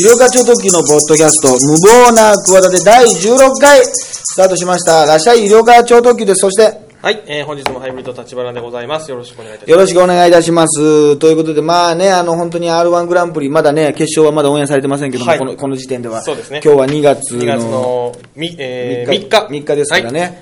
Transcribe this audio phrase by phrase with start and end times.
[0.00, 5.04] 医療課長特急のポッドキャスト、無謀な企て第16回、スタートしました。
[5.04, 6.42] らっしゃい、医療課長特急です。
[6.42, 9.10] そして、はい、えー、本日もハイブリッド立花でございます。
[9.10, 11.16] よろしくお願いいたしよろしくお願いいたします。
[11.16, 16.20] ということで、まあね、あの、本当に R1 グランプリ、まだね、決勝はまだオンエアされてませんけども、はいこのこの時点では。
[16.20, 17.36] そうですね今日は2月ます。
[17.36, 19.60] の2月のみ、えー、3 3日日。
[19.60, 20.20] 3日ですからね。
[20.20, 20.38] はい、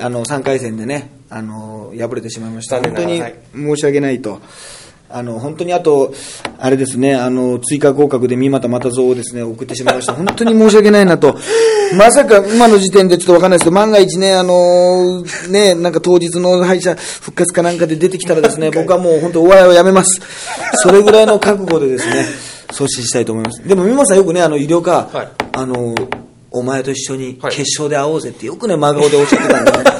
[0.00, 2.76] あの、3回戦でね、あの、敗れてしまいました。
[2.76, 3.18] 残本当に
[3.54, 4.40] 申し訳ないと。
[5.10, 6.12] あの、本当にあと、
[6.58, 10.12] あれですね、あの、追加合格で三股又蔵をですね、送ってしまいました。
[10.14, 11.34] 本当に申し訳ないなと。
[11.96, 20.20] まさか、今の時点でちょっとわかんないですけど、万が一ね、あの、ね、なんか当日の敗者復活かなんかで出てきたらですね、 僕はもう本当お笑いをやめます。
[20.74, 22.26] それぐらいの覚悟でですね、
[22.72, 23.66] 阻止したいと思います。
[23.66, 25.94] でも、三本さんよくね、あの、医療科、はいあの、
[26.50, 29.78] お前と一緒にはい決勝で会おうぜってよくね、真顔でおっしゃってたんでね。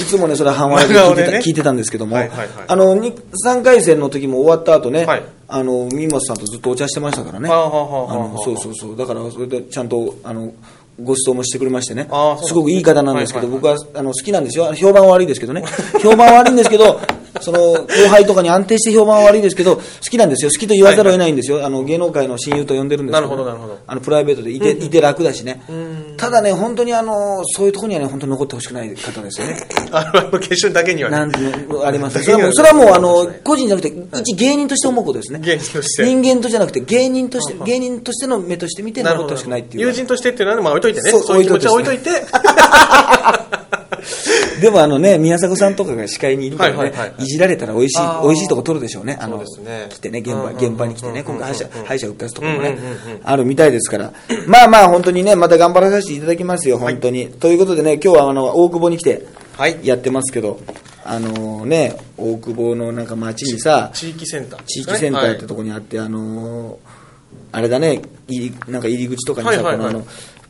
[0.00, 3.12] いつもね、それは半笑いで聞いてた,、ね聞いてたんですけども、はいはいはいあの、に
[3.44, 7.48] 3回戦の時も終わった後ね、はいあの、三本さんとずっとお茶してましたからね。
[7.48, 8.96] あのそうそうそう。
[8.96, 10.52] だから、それでちゃんと、あの、
[11.00, 12.08] ご馳走もしてくれましてね。
[12.42, 14.74] すごくいい方なんですけど、僕はあの好きなんですよ。
[14.74, 15.64] 評判は悪いですけどね。
[16.02, 17.00] 評判は悪いんですけど、
[17.40, 20.50] その後輩とかに安定して評判は悪いですけど、好きなんですよ。
[20.50, 21.64] 好きと言わざるを得ないんですよ。
[21.64, 25.62] あの芸能界の親友と呼んでるんですけなるほどなるほどあのプライベートでいて,、いて楽だしね。
[26.16, 29.56] ただね、本当にあの、そういうところにはね、本当に残ってほしくない方ですよね。
[29.92, 31.32] あの、決勝だけにはね。
[31.84, 32.22] あります。
[32.22, 35.40] それはもう、それはもうあの、個人じゃなくて、一芸人として思うことですね。
[35.40, 39.86] 芸人として人間とじゃなくて、芸人として、芸人としての目として見て残ってほしくないっていう。
[39.86, 41.10] 友人としてっていうのは、まあといてね。
[41.10, 42.10] そうそういう気持ちは置いといて。
[44.60, 49.16] でもあのね、宮迫さんとかが司会にいるからね、いはいはいはいはいじられたら美味しい、美味しいとこ取るでしょうね。
[49.20, 54.12] あの、そうですね来てね、現場、現場に来てね、今回敗者、敗者復活とかもねうんうんうんうん、あるみたいですから。
[54.46, 57.28] まあまあ本当にね、また頑張らさせていただきますよ、本当に。
[57.28, 59.78] ということでね、今日はあの、大久保に来て、はい。
[59.82, 60.60] やってますけど、
[61.04, 66.98] あのね、大久保のなんか街にさ、地域センター、地域センターってとこにあって、あのー
[67.50, 70.06] あれだね、入りなんか入り口とかにさ、はいはいはいこのあの、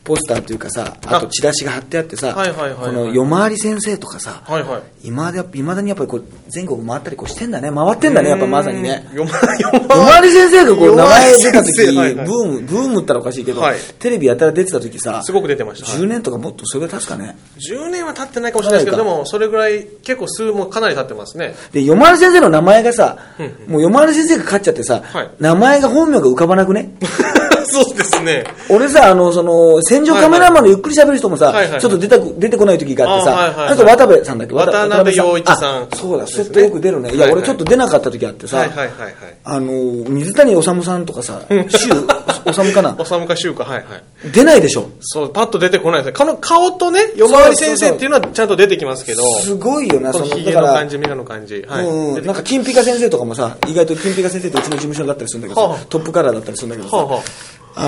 [0.09, 1.19] ポスターというかさ、あ。
[1.19, 2.87] とチラシが貼ってあってさ、はいはいはいはい。
[2.87, 4.81] この夜回り先生とかさ、はいはい。
[5.03, 9.07] 今で未だにやっぱりこう全国回ったりこうしてんだね、回ってんだね、やっぱまさにね。
[9.13, 13.77] よま、よ 夜回り先生がこう名前出た時、ブーム、ブームったらおかしいけど、はい。
[13.99, 15.91] テレビやたら出てた時さ、すごく出てました。
[15.91, 16.01] はい。
[16.01, 17.37] 10年とかもっとそれぐらい経つかね。
[17.69, 21.53] 10年は経ってないかもしれないですけど、でも、それぐらい、結構数もかなり経ってますね。
[21.71, 23.73] で、夜回り先生の名前がさ、うん。
[23.73, 25.29] もう夜回り先生が勝っちゃってさ、はい。
[25.39, 26.89] 名前が本名が浮かばなくね？
[27.71, 28.43] そうですね。
[28.69, 34.53] 俺さ、あの、その、戦場カメラマンのゆっくり喋る人もさ、はいはいはいちょっと出たく、出てこない時があってさ、あはいはいはい渡部さんだっけ？
[34.53, 37.13] 渡辺陽一さんあそうだ、そうってよく出るね。
[37.13, 39.13] いや、俺ちょっと出なかった時あってさ、はいはいはいはい。
[39.43, 39.71] あの、
[40.09, 42.95] 水谷治さんとかさ、 周治かな？
[42.97, 44.31] おさむかしゅうか、はいはい。
[44.31, 44.89] 出ないでしょ？
[45.01, 46.13] そう、パッと出てこないですね。
[46.13, 51.65] この顔とね、夜回り先生っていうのはちゃんと出てきますけど、すごいよな、こその、のヒゲの感、じ、ミラの感じ。
[51.67, 51.85] はい。
[51.85, 57.21] うんなんか金ピカ先生とかもさ、意外と金ピカ先生ってうちの事務所だったりするんだけどさ、はあトップカラーだったりするんだけどさ、はあはあ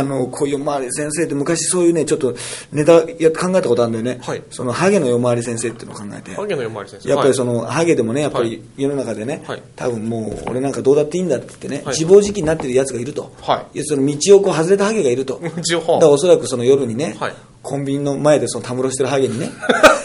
[0.03, 2.35] の、こういう夜回り先生って昔そういうね、ちょっと
[2.71, 4.19] ネタや考えたことあるんだよね。
[4.21, 6.35] はいそのハゲの夜回り先生っていうのを考えて。
[6.35, 7.09] ハゲの夜回り先生。
[7.09, 13.31] やっぱりその、の、ハゲでもね、やっぱりはい世の中でね、はい多分もう、俺なんかどうだっていいんだって言ってね、はい自暴自棄になってる奴がいると。
[13.41, 15.41] はいやその道をこう外れたハゲがいると。
[15.57, 19.51] 一応だからおそらくその夜にね、はいコンビニの前でそのたむろしてるハゲにね、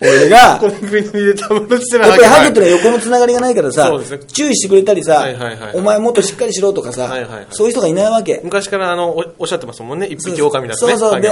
[0.00, 3.92] 俺が、コンビニでたまるしてるやっぱりハゲってのは横のつながりがないからさ、
[4.28, 8.40] 注意してくれたりさ、はいはいはいお前もっとしっかりしろとかさ、はいはいはいそういう人がいないわけ。
[8.42, 10.96] 昔からあのおおっしゃってますもんね、一匹狼だとね。
[10.96, 11.20] そうそう。
[11.20, 11.30] で、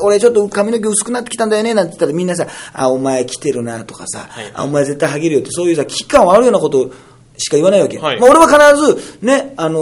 [0.00, 6.90] 俺ちょっと髪の毛薄くなってきたんだよね、なんて言ったらみんなさ、あ、お前来てるなとかさ、はいあ、お前絶対ハゲるよって、そういうさ、危機感悪いようなこと
[7.38, 7.98] しか言わないわけ。
[7.98, 9.78] はいまあ、俺は必ず、ね、あの、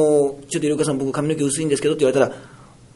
[0.49, 2.41] ちょっとイルカさん僕髪の毛薄いんですけどって言われたら、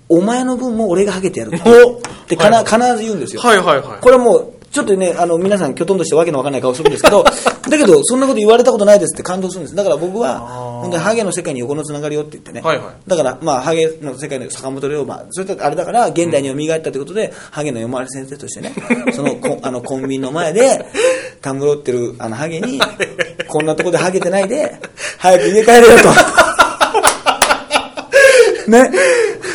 [0.08, 1.68] お前の分も俺がハゲてやるって。
[1.68, 3.42] おで、かな、はい必ず言うんですよ。
[3.42, 4.00] はいはいはい。
[4.00, 7.24] これはもう、ちょっとね、あの、皆さん、きょとんとしてわけのわかんない顔するんですけど、
[7.68, 9.74] だけど、そんなこと言われたことないですって感動するんです。
[9.74, 12.60] だから僕は、本当にハゲの世界に横のつながりよって言ってね。
[12.60, 18.74] はいはいだから、まあ、ハゲの世界の坂本龍馬、それとあれだから、現代に蘇ったということで、ハゲの夜回り先生としてね、
[19.14, 20.84] その、こあの、コンビニの前で、
[21.40, 22.80] たむろってる、あの、ハゲに、
[23.48, 24.78] こんなとこでハゲてないで、
[25.18, 26.08] 早く家帰れよと。
[28.70, 28.90] ね。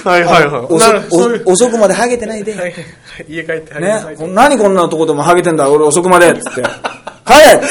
[0.03, 1.43] はいはいはい。
[1.45, 2.53] 遅くまでハゲてないで、
[3.27, 6.63] 家帰ってハゲねなさい、と何こんなとこでもハゲてんだ、俺遅くまでっつって、
[7.25, 7.61] 帰れ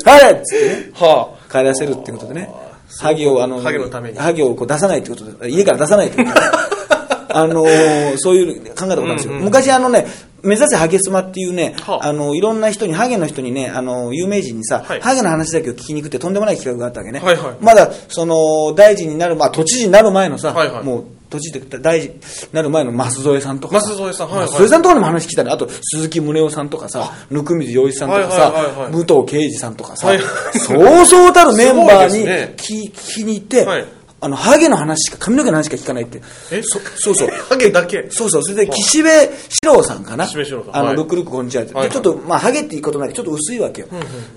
[0.00, 2.50] 帰れっつってね、は帰らせるってことでね、
[2.98, 4.18] ハゲを、あの、ハゲのために。
[4.18, 6.46] ハゲをこう出さないってことで、家から出さないってことで、
[7.32, 9.32] あのーそういう考えたことなんですよ。
[9.32, 9.44] うんうん。
[9.44, 10.06] 昔あのね、
[10.42, 12.08] 目指せハゲスマっていうね、はあ。
[12.08, 15.00] あの、いろんな人に、ハゲの人にね、あの、有名人にさ、はい。
[15.00, 17.20] ハゲの話だけを聞きに行くってとんでもない企画があったわけね。
[17.20, 17.54] はいはい。
[17.60, 20.84] まだ、その、大臣になる、まあ、都知事になる前のさ、はいはい。
[20.84, 22.18] もう、都知事って大臣に
[22.52, 23.88] なる前の舛添さんとかさ。
[23.88, 24.48] 舛添さんはいはい。
[24.48, 25.50] 舛添さんとかにも話聞いたね。
[25.50, 30.08] あと、鈴木宗男さんとかさ、温水洋一さんとかはいはいはいはい、さ武藤敬司さんとかさ。
[30.08, 30.20] はい、
[30.52, 32.24] そうそうたるメンバーに
[32.56, 33.84] 聞聞きに行ってはい、
[34.22, 36.20] あの、ハゲの話しか、髪の毛の話しか聞かないって。
[36.52, 36.62] え？
[36.62, 37.28] そそうそう。
[37.48, 38.06] ハゲだけ？
[38.10, 39.28] そうそう、それで岸辺
[39.64, 40.24] 四郎さんかな？
[40.26, 41.72] 岸辺四郎さんあの、はいルックルックこんにちはって。
[41.72, 43.88] で、はいちょっと、まあ、ハゲっていうことないけど、ちょっと薄いわけよ。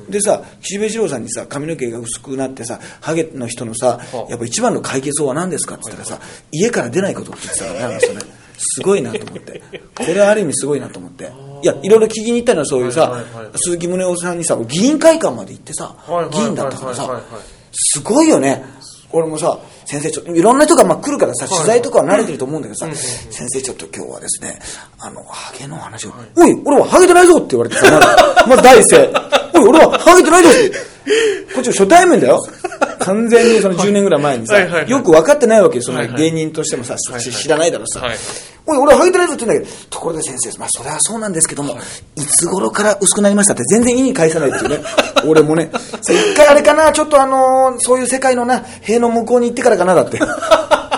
[0.10, 4.00] でさ、岸辺四郎さんにさ、髪の毛が薄くなってさ、ハゲの人のさ、
[4.30, 6.20] やっぱ一番の解決法は何ですかって言ったらさ、
[6.52, 8.22] 家から出ないことって言ってたからね、あの人ね。
[8.58, 9.62] すごいなと思って。
[9.96, 11.30] これはある意味すごいなと思って。
[11.62, 13.22] いや、いろいろ聞きに行ったのはそういうさ
[13.56, 15.96] 鈴木宗男さんにさ、議員会館まで行ってさ
[16.32, 17.22] 議員だったからさ
[17.74, 18.64] すごいよね。
[19.12, 24.60] 俺もさ、先生ちょっと、いろんな人がまあ来るからさ、取材とかは慣れてると思うんだけどさ、先生ちょっと今日はですね、
[25.00, 29.14] あの、ハゲの話を、おい、俺はハゲてないぞって言われてさ、まず、まず第一声、
[29.54, 30.50] おい、俺はハゲてないぞ。
[31.56, 32.40] こっち初対面だよ。
[33.00, 38.18] 完全にその10年ぐらい前にさよく分かってないわけよ、その芸人としてもさ、知らないだろさはい。
[38.66, 41.78] おい、俺はハゲてないぞって言うんだけど、ところで先生、まあそれはそうなんですけども、
[42.16, 44.80] いつ頃から薄くなりましたって全然意に返さないっていうね。
[45.28, 45.70] 俺もね、
[46.02, 50.20] さ一回あれかな、ちょっとあのーそういう世界のな、塀の向こうに行ってからかな、だって。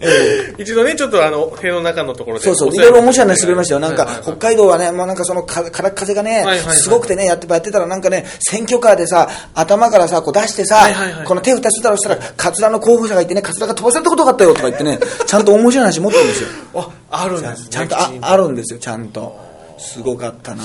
[0.58, 2.44] 一度ね、ちょっとあの、部屋の中のところで。
[2.44, 3.80] そうそう、いろいろ面白い話してくれましたよ。
[3.80, 10.88] なんか北海道はね、もうなんかそのか、からっ風がねすごくてね、やってやってたらなんかね、選挙カーでさ、頭からさ、こう出してさ
[11.24, 16.48] この手振ったしたらしたら、カツラの候補者がいてね、カツラが飛ばされたことがあったよとか言ってね、ちゃんと面白い話持ってるんですよ。
[16.74, 17.66] あ、あるんですね。
[17.70, 19.50] ちゃんとああるんですよ、ちゃんと。
[19.80, 20.62] すごかったな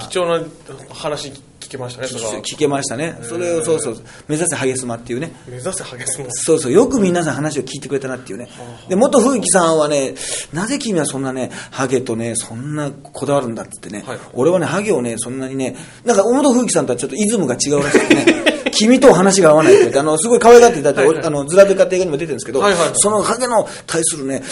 [0.00, 0.42] 貴重な
[0.90, 1.32] 話
[1.68, 2.32] 聞けましたね、それは。
[2.40, 3.18] 聞けましたね。
[3.22, 5.32] それを、そうそう、目指せハゲスマっていうね。
[5.46, 8.48] 目指せハゲスモそうそう、よく皆さん話を聞いてくれたなっていうね。
[8.88, 10.14] で、元風紀さんはね、
[10.54, 19.98] なぜ君はそんなね、ハゲとね、そんなこだわるんだって言ってね、はい俺はね、ハゲをね、そんなにね、なんか元風紀さんとはちょっとイズムが違うらしくてね、 君と話が合わないって。
[19.98, 21.26] あの、すごい可愛がっていただいて、はいはい。
[21.26, 22.90] あの、ズラデカって映画にも出てるんですけど、はいはいはい。
[22.94, 24.42] そのハゲの対するね、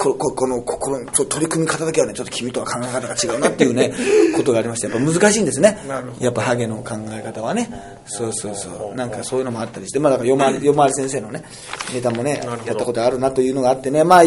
[0.00, 3.92] こここの心の取り組み方だけはね、ちょっと君とは考え方が違うなっていうね、
[4.34, 5.76] ことがありまして、やっぱ難しいんですね。
[6.18, 7.68] やっぱハゲの考え方はね。
[8.06, 8.96] そうそうそう。
[8.96, 11.44] なんかそういうのもあったりして、まあだから夜回り、先生のね、
[11.92, 14.22] ネタもね、やったことあるなというのがあってね、まあ、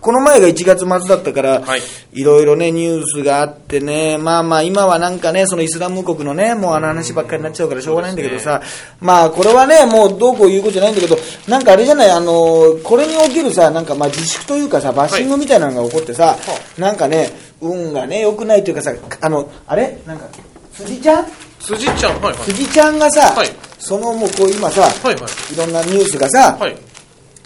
[0.00, 1.82] この前が1月末だったから、はい。
[2.12, 8.62] いろいろね、ニュースがあってね、まあまあ今はなんかね、そのイスラム国のね、もうあの話ばっかりになっちゃうからしょうがないんだけどさ、
[9.00, 11.18] まあこれはね、もうどうこう言うことじゃないんだけど、
[11.48, 16.36] なんかあれじゃない、あの、これに起きるさ、なんかまあ自粛というかさ、バッシングみたいなのが起こってさ、
[16.78, 17.30] なんかね、
[17.60, 19.98] 運がね、良くないというかさ、あの、あれ？
[20.06, 20.26] なんか、
[20.72, 21.26] 辻ちゃん？
[21.60, 22.34] 辻ちゃん、はいはい。
[22.44, 23.48] 辻ちゃんがさ、はい。
[23.78, 25.54] そのもうこう今さ、はいはい。
[25.54, 26.76] いろんなニュースがさ、はい。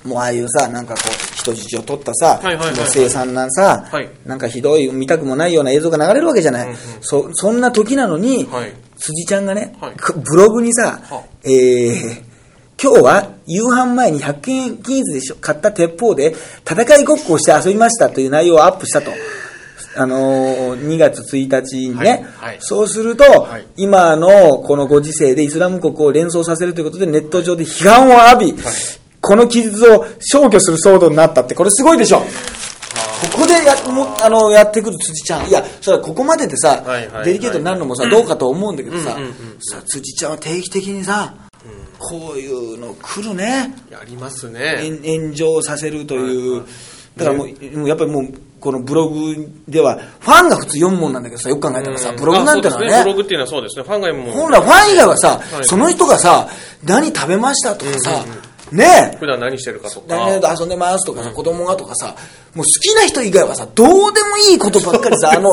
[0.04, 4.08] もうああいうさ、なんかこう、人質を取ったさ、はいはいはいその凄惨なさ、はい。
[4.24, 6.66] なんかひどい、見たくもないような映像が流れるわけじゃない。
[6.66, 6.76] うんうん。
[7.00, 8.72] そそんな時なのに、はい。
[8.96, 9.76] 辻ちゃんがね、
[10.30, 12.22] ブログにさ、はえー、
[12.82, 16.34] 今日は夕飯前に100均均一でしょ買った鉄砲で
[16.64, 19.10] 戦いごっこをして遊びましたという内容をアップしたと。
[19.96, 22.22] あのー2月1日にね、はい。
[22.22, 22.56] はい。
[22.60, 23.24] そうすると、
[23.58, 23.66] い。
[23.76, 28.62] 今のこのご時世でイスラム国を連想させるということでネット上で批判を浴び、
[29.20, 31.42] この記述を消去する騒動になった。
[31.42, 32.20] って、これすごいでしょ。
[32.20, 36.82] ここでやもあのやってくる辻ちゃん、いや、それはここまででさ、
[37.24, 39.18] デリケートになるのもさ、どうかと思うんだけどさ、
[39.60, 41.34] さ辻ちゃんは定期的にさ、
[41.98, 43.74] こういうの来るね。
[43.90, 44.80] やりますね。
[44.82, 46.64] 炎炎上させるという、
[47.16, 53.82] だからもう、やっぱりもう、このブログでは、ファンが普通読むもんなんだけどさ、よく考えたらさ、うんブログなんてのはあそうですブロね、グっていうのはそうですね。
[53.82, 54.32] ファンがもう。
[54.32, 56.48] 本来ファン以外はさ、はいその人がさ、
[56.84, 58.24] 何食べましたとかさ、
[58.72, 60.56] ねえ、普段何してるかとか。
[60.58, 62.14] 遊んでますとかさ、子供がとかさ、
[62.54, 65.50] もう好きな人以外はさ、どうでもいいことばっかりさ、あの、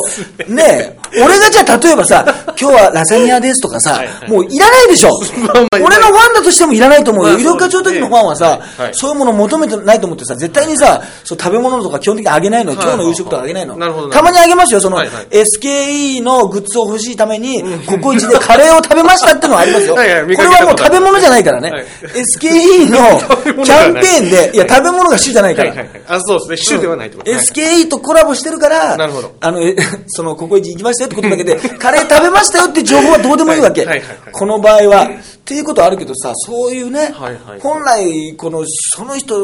[0.48, 2.26] ねえ、俺がじゃあ例えばさ、
[2.60, 5.10] 今日はラザニアですとかさはいは、いもういらないでしょ。
[5.46, 7.34] まあ俺のファンだとしてもいらないと思うよ。
[7.34, 12.78] まあ医療課長の時のファンはさはい、そういうものを求めてないと思ってさ、絶対にさ、そう食べ物とか基本的にあげないのよ。
[12.78, 13.76] はい今日の夕食とかあげないの。
[14.10, 19.94] たまにあげますよ、その、はいはい SKE のグッズを欲しいために、ココイチでカレーを食べましたってのはありますよ。
[19.94, 21.86] こ はいはいことあるはもう食べ物じゃないからねはい。
[22.16, 25.74] SKE のキャンペーンで、 いや、食べ物が主じゃないから。
[26.08, 26.87] あ、そうですね。
[26.88, 27.32] 主ではないってこと。
[27.32, 29.36] はい SKE とコラボしてるから、なるほど。
[29.40, 29.76] あの、え
[30.08, 33.86] その、ココイチ行きましたよってことだけで、 カレー食べましたよって情報はどうでもいいわけ。
[33.86, 34.18] はいはいはい。
[34.18, 35.04] はいこの場合は。
[35.04, 35.10] っ
[35.48, 38.64] ていうことはあるけどさ、そういうね、はいはい本来、この、
[38.96, 39.40] その人、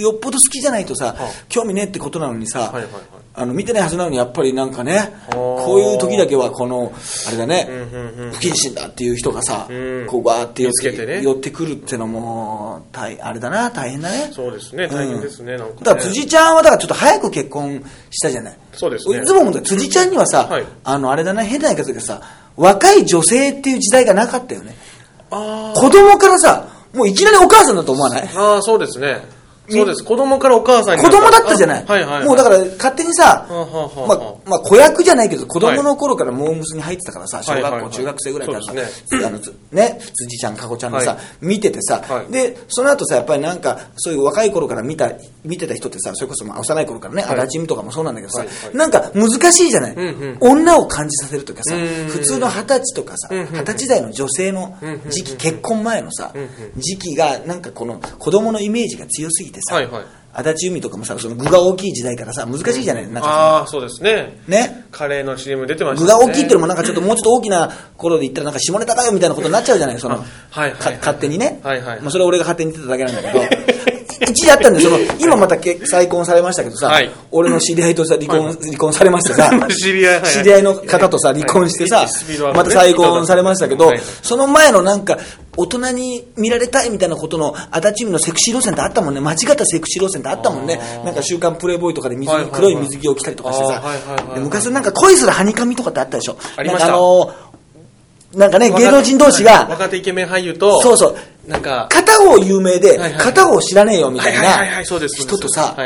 [0.00, 1.14] よっぽど好きじゃないとさ、
[1.48, 2.92] 興味ねえってことなのにさ、はいはいはい
[3.32, 6.92] あの、見てないはずなのに、やっぱりなんかね、ーこういう時だけは、この、
[7.28, 14.30] あれだね、んうんうん不謹慎だっていう人がさ、うんこう、わーって寄ってね寄ってくるってのも、大あれだな、大変だね。
[14.32, 14.88] そうですね。
[14.88, 15.56] 大変ですね。
[15.56, 15.72] なんかね。
[15.82, 18.58] だから辻ちゃんはだからちょっと早く結婚したじゃない。
[18.72, 22.20] そうですねいつも思うんだよ辻ちゃんにはさ、はいあの、あれだな、変な言い方だけどさ、
[22.56, 24.74] 若い女性っていう時代がなかったよね。
[25.30, 28.22] あ子供からさ、もういきなりお母さんだと思わない？
[28.24, 29.22] ーあー、そうですね。
[29.70, 30.04] そうです。
[30.04, 31.84] 子供からお母さんに子供だったじゃない。
[31.86, 32.24] あはいはいはい。
[32.26, 37.92] もうだから勝手にさ、まあ、まあ子役じゃないけど、子供の頃からモームスに入ってたからさ、小学校、はいはいはい。
[37.92, 41.20] 中学生ぐらいからさ、そうですあの、つね、辻ちゃん、かこちゃんのさ、はい。
[41.40, 42.32] 見ててさ、はい。
[42.32, 45.12] で、その後さ、やっぱりなんか、そういう若い頃から見た、
[45.44, 47.40] 見てた人ってさ、それこそまあ幼い頃からね、はい。
[47.40, 48.76] 足立美とかもそうなんだけどさ、はいはい。
[48.76, 50.36] なんか難しいじゃない、んうん。
[50.40, 54.76] 女を感じさせるとかさ、うん普通の二十歳とかさ、うんうん二十歳代の女性の
[55.08, 56.32] 時期、結婚前のさ、
[56.76, 63.08] 時期が、なんかこの子供のイメージが強すぎてさ、はいはい足立由美とかもさ、その具が大きい時代からさ、難しいじゃない？
[63.08, 64.40] なんかああ、そうですね。
[64.46, 64.84] ね？
[64.92, 66.12] カレーの CM 出てました具ね。
[66.12, 69.98] が大きいっていうのもなんかちょっともうちょっと大きな頃で言ったらなんか下ネタかよみたいなことになっちゃうじゃない？
[69.98, 71.58] その、はいはいはいか勝手にね。
[71.64, 73.59] はいはいまあそれは俺が勝手に言ってただけなんだけど、
[74.20, 77.10] 一時あったんで、その、今またけ再婚されましたけどさ、はい。
[77.30, 80.22] 俺の知り合いとさ、離婚、離婚されましてさ、 知り合いはい。
[80.22, 82.06] はい知り合いの方とさ、離婚してさ
[82.54, 83.96] また再婚されましたけどはい。
[83.96, 85.18] はい、その前のなんか、
[85.56, 89.20] 大人に見られたいみたいなことの、足立由美のセクシー路線ってあったもんね。
[89.20, 90.80] 間違ったセクシー路線ってあったもんね。
[91.04, 93.82] なんか週刊プレイボーイとかで水はいはいはい黒い水着を着たりとかしてさ
[94.36, 96.36] 昔なんか恋するはにかみとかってあったでしょ。
[96.56, 97.49] ありましたあのー
[98.34, 101.16] なんかね、芸能人同士が、若手イケメン俳優と、そうそう、
[101.48, 104.82] なんか、片方有名で片方知らねえよみたいな。
[104.82, 105.76] 人とさ。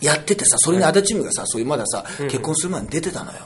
[0.00, 3.38] やっててさ、それに足立由美がさ、そういうまださ、結婚する前に出てたのよ。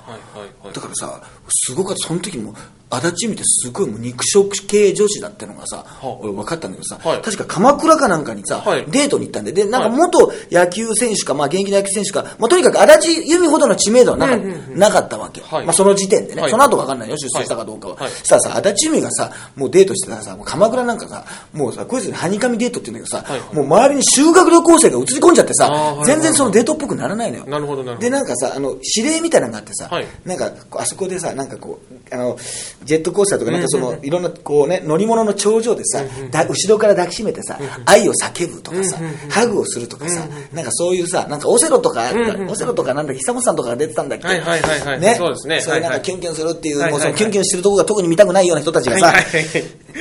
[0.73, 2.55] だからさ、すごかった、その時も、
[2.89, 7.21] 足立由美ってすごいもう肉食系女子だってのがさ、は俺分かったんだけどさ、はい。
[7.21, 8.85] 確か鎌倉かなんかにさ、はい。
[8.89, 9.99] デートに行ったんで、で、なんかはい。
[9.99, 15.41] 元野球選手か、まあ現役の野球選手か、まあとにかく足立由美ほどの知名度はなか,、なかったわけ。
[15.41, 15.65] はい。
[15.65, 16.51] まあその時点でね、はい。
[16.53, 17.95] その後分かんないよ、出世したかどうかは。
[17.95, 18.05] はい。
[18.05, 23.41] はいそしたらさ、足立由美がさ、もうデートしてたらさ、もう鎌倉なんかさ、もうさ、こいつにはにかみデートって言うんだけどさ、はい。
[23.41, 26.07] はいもう周りに修学旅行生が映り込んじゃってさ、あーはいはい。
[26.07, 27.47] 全然そのデートっぽくならないのよ。
[27.47, 28.01] なるほどなるほど。
[28.03, 30.07] で、なんかさ、あの、指令みたいなのがあってさ、はい。
[30.25, 32.37] なんか、こうあそこでさ、なんかこう、あの、
[32.85, 42.11] ジェットコースターとか、なんかその、いろんな、こうね、乗り物の頂上でさ、だ後ろから抱きしめてさ、愛を叫ぶとかさ、ハグをするとかさ、なんかそういうさ、なんかオセロとか、
[42.49, 45.01] オセロとかなんだ久本さんとかが出てたんだっけはいはいはいはい。
[45.01, 45.15] ね。
[45.17, 45.61] そうですね。
[45.61, 49.13] そういうなんかキュンキュンするっていう、もうそのキュンキュンしてるとこが特に見たくないような人たちがさ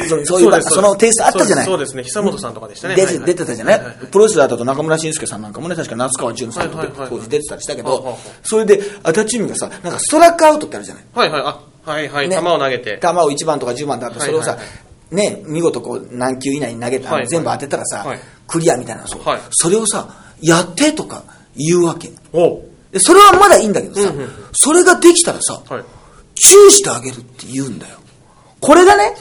[0.08, 1.66] そうそういうですそのテイストあったじゃない。
[1.66, 2.18] そうですそうです。
[2.18, 2.22] ね。
[2.22, 2.96] 久本さんとかでしたね。
[2.96, 6.78] 出て出てたじゃない、プロレスラーだと中村慎介さんなんかもね、確か夏川淳さんと
[7.10, 11.04] 当時出てたりしたけどそれで、足立由美がさ、なんかストラックアウトってあるじゃない。
[11.14, 11.42] はいはい。
[11.42, 12.30] あ、はいはい。
[12.30, 12.38] ね。
[12.38, 13.00] 球を投げて。
[13.02, 14.58] 球を1番とか10番だとそれをさ、
[15.12, 18.20] ね、見事こう何球以内に投げた、全部当てたらさ、はい。
[18.48, 19.40] クリアみたいなそう、はい。
[19.52, 20.08] それをさ
[20.42, 21.24] やってとか
[21.56, 22.12] 言うわけ。
[22.34, 24.12] おでそれはまだいいんだけどさ、
[24.54, 25.84] それができたらさ、はい。
[26.36, 27.98] チューしてあげるって言うんだよ。
[28.60, 29.14] これがね、はあ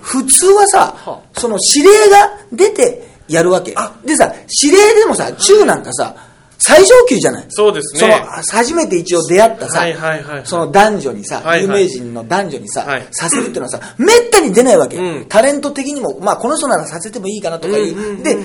[0.00, 3.74] 普通はさ、はその指令が出てやるわけ。
[4.04, 6.14] でさ指令でもさチューなんかさ
[6.62, 7.46] 最上級じゃない？
[7.48, 8.00] そうですね。
[8.00, 8.14] その
[8.52, 10.46] 初めて一応出会ったさ、はいはいはいはい。
[10.46, 11.62] その男女にさ、はいはい。
[11.62, 13.06] 有名人の男女にさ、はい。
[13.12, 15.26] させるっていうのはさ、めったに出ないわけ、うん。
[15.26, 18.22] タレント的にも、まあこの人ならさせてもいいかなとかいう。
[18.22, 18.36] で、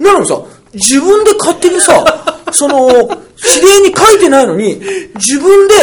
[0.00, 0.42] なのにさ、
[0.74, 1.92] 自分で勝手にさ、
[2.56, 3.00] その、指
[3.82, 4.80] 令に書いてないのに、
[5.14, 5.74] 自分で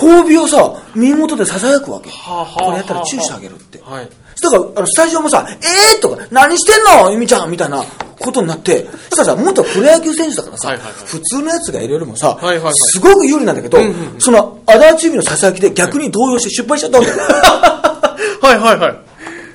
[0.00, 2.10] 褒美をさ、耳元で囁くわけ。
[2.10, 3.80] はあはあはあこれやったらチューしてあげるって。
[3.82, 4.08] はい。
[4.40, 7.10] だから、あの、スタジオもさ、えーとか、何してんの？
[7.10, 7.82] ゆみちゃんみたいな
[8.20, 13.78] ことになって、そしたらさ、元プロ野球選手だからさ、はいはいはい普通のやつが入れるよりもさ、はいはいはいすごく有利なんだけど、
[14.18, 17.16] その、足立由美のささやきで逆に動揺して失敗しちゃったんだよ。
[18.42, 18.96] はいはいはい。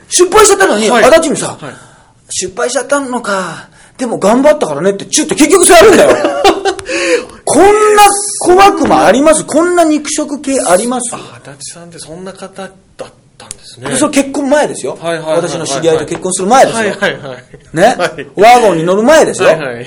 [0.10, 1.74] 失敗しちゃったのに、はい足立由美さ、はい
[2.30, 6.43] 失敗しちゃったのか、でも頑張ったからねって、チュって結局そうやるんだよ。
[7.54, 8.04] こんな
[8.40, 9.46] 小悪魔あります？
[9.46, 11.14] こんな肉食系あります？
[11.14, 12.72] 足立さんってそんな方だっ
[13.38, 13.90] たんですね。
[13.90, 14.96] でそれ結婚前ですよ。
[14.96, 16.80] はいはいはいはい私の知り合いと結婚する前ですよ。
[16.80, 17.44] はいはいはい。
[17.74, 19.50] ね、はいワーゴンに乗る前ですよ。
[19.50, 19.86] はいはい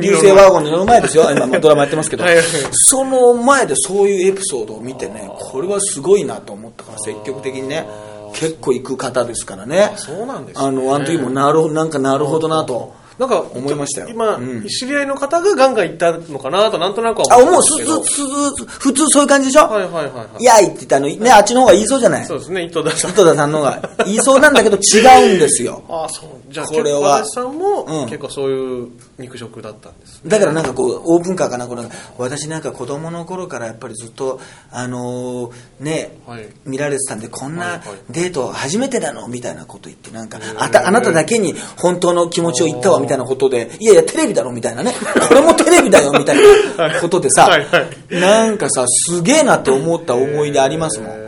[0.00, 1.30] 流星ワーゴンに乗る前ですよ。
[1.30, 2.44] 今もドラマやってますけどはいはい。
[2.72, 7.86] その前でそういうエピソードを見てね、これはすごいなと思ったから、積極的にね、
[8.34, 9.92] 結構行く方ですからね。
[9.96, 13.02] そうなんですねあの、あの時もなるほど、なんかなるほどなと。
[13.18, 18.04] なんか、思いましたよ今、うん知り合いの方がガンガン行ったのかなと、なんとなくはあ、思もうす、すけど。
[18.04, 19.68] す、す、普通そういう感じでしょ？
[19.68, 20.42] はいはいはいはい。
[20.42, 22.24] いやいって言ってあの、ね、あっちの方が言いそうじゃない？
[22.26, 23.10] そうですね、井戸田さん。
[23.12, 25.82] 井戸田さんの方が言いそうなんだけど違うんですよ。
[25.88, 26.43] ああ、そう。
[26.54, 28.06] じゃあ、これはさんも、うん。
[28.06, 30.22] 結構そういう肉食だったんです。
[30.24, 31.84] だからなんかこう、オープンカーかな、この
[32.16, 36.46] 私なんか子供の頃からやっぱりずっと、あのーね、はい。
[36.64, 44.94] 見られてたんで、こんないデート初めてなのみたいなこと言って、なんか、あたあなただけに本当の気持ちを言ったわみたいなことで、いやいや、テレビだろみたいなね、
[45.28, 46.36] これもテレビだよみたい
[46.76, 51.23] なことでさはいはい、なんかさ、すげえなって思った思い出ありますもん。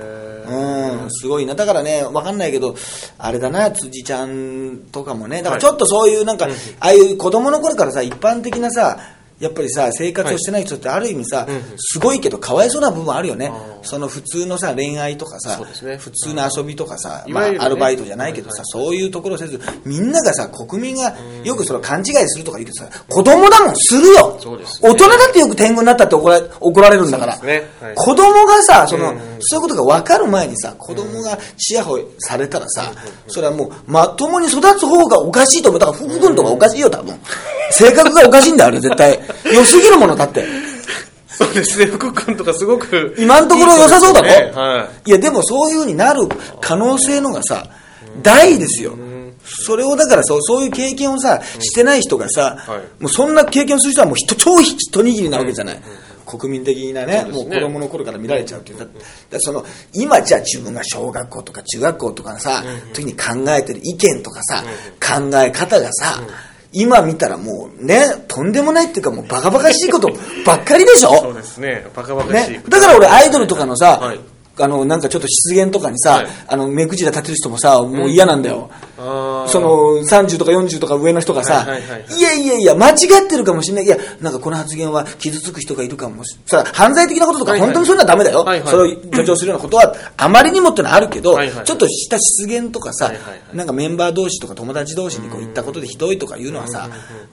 [0.48, 1.54] うん、すごいな。
[1.54, 2.74] だからね、わかんないけど、
[3.18, 8.98] あれだな、辻ちゃんとかもね、だからちょっとそういうなんか、ああいう子供の頃からさ、一般的なさ、
[9.38, 13.52] やっぱりさ、生活をしてない人ってある意味さ、すごいけどかわいそうな部分あるよね。
[13.82, 15.60] その普通のさ、恋愛とかさ、
[15.98, 21.14] 普通の遊びとかさ、まあアルバイトじゃないけどさ、そういうところをせず、みんながさ、国民が
[21.44, 24.38] よくそれを勘違いするとか言うけどさ、子供だもん、するよ。
[24.82, 27.38] 大人だってよく天狗になったって怒ら怒られるんだから。
[27.94, 32.90] 子供がさ、その、そういうことが分かる前にさ、子供がチヤホヤされたらさ、
[33.28, 35.80] それはもう、まともに育つ方がおかしいと思う。
[35.80, 37.14] だから、福君とかおかしいよ、多分。
[37.70, 39.18] 性格がおかしいんだよ、あれ、絶対。
[39.52, 40.44] 良すぎるものだって。
[41.28, 43.14] そうですね、福君とかすごく。
[43.18, 44.52] 今のところ良さそうだろね。
[44.54, 45.10] はい。
[45.10, 46.22] や、でもそういう風になる
[46.60, 47.68] 可能性のがさ、
[48.22, 48.94] 大ですよ。
[49.44, 53.02] それをだからそうそういう経験をさ、してない人がさ、はい。
[53.02, 55.82] もうそんな経験をする人はもう人超一握りなわけじゃない。
[56.26, 57.32] 国民的なねそうね。
[57.32, 58.88] もう子供の頃から見られちゃうっていう
[59.38, 64.64] その今じゃあ自分が小学校とか中学校とかさ、時に考えてる意見とかさ、
[65.00, 66.20] 考え方がさ、
[66.78, 70.08] 今見たらもうねとんでもないっていうかもうバカバカしいこと
[70.44, 71.16] ばっかりでしょ？
[71.16, 72.50] そうですね、バカバカしい。
[72.52, 74.20] ね、だから俺アイドルとかのさ、はい
[74.58, 76.26] あのなんかちょっと失言とかにさ、はい。
[76.48, 79.48] あの目くじら立てる人もさもう嫌なんだよ、あー。
[79.48, 79.68] その
[80.02, 81.82] 30とか40とか上の人がさ、はい
[82.20, 83.84] やいやいや間違ってるかもしれない。
[83.84, 88.68] いやなんかこの発言は傷つく人がいるかもしさ犯罪的なこととか本当にそういうのはダメだよ、はいはい。
[88.68, 93.12] それを助長するようなことはあまりにもってのはあるけど、ちょっとした失言とかさ、
[93.52, 96.88] なんかメンバー同士とか友達同士にこう言ったことでひどいとかいうのはさ、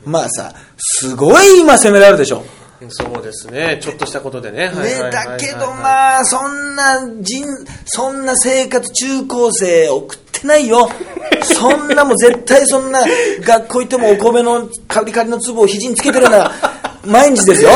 [0.06, 2.44] まあさすごい今責められるでしょ
[2.89, 4.70] そうですね、ちょっなことでね。
[4.70, 7.46] ねだけどまあそんな人
[7.86, 10.89] そんな生活中高生送ってないよ。
[11.44, 13.01] そんなもん絶対そんな
[13.42, 16.51] 学校行ってもお米のカリカリの粒を肘につけてるような
[17.06, 17.70] 毎日ですよ。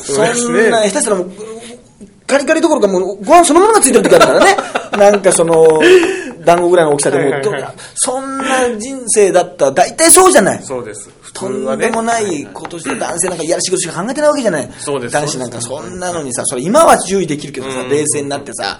[0.00, 1.30] そんな下手したらもう
[2.26, 4.56] カリカリどころかもうご飯そのものがついてる時あるからね。
[4.96, 5.80] なんかその
[6.44, 7.74] 団子ぐらいの大きさでもう、はいはいはい。
[7.94, 10.62] そんな人生だったら大体そうじゃない。
[10.62, 11.10] そうです。
[11.20, 14.70] 普とんでもないことして男性なんかやる仕事しか考えてないわけじゃない。
[14.78, 15.12] そうです。
[15.12, 18.78] 男子なんかそんなのにさそれ今は注意できるけどさ冷静になってさ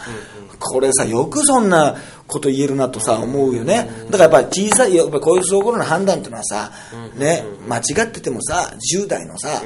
[0.63, 3.89] これさよくそんなこと言えるなとさ思うよね。
[4.11, 6.71] だからやっぱり小さいやっぱこういう頃の判断っていうのはさ
[7.17, 9.63] ね間違っててもさ10代のさ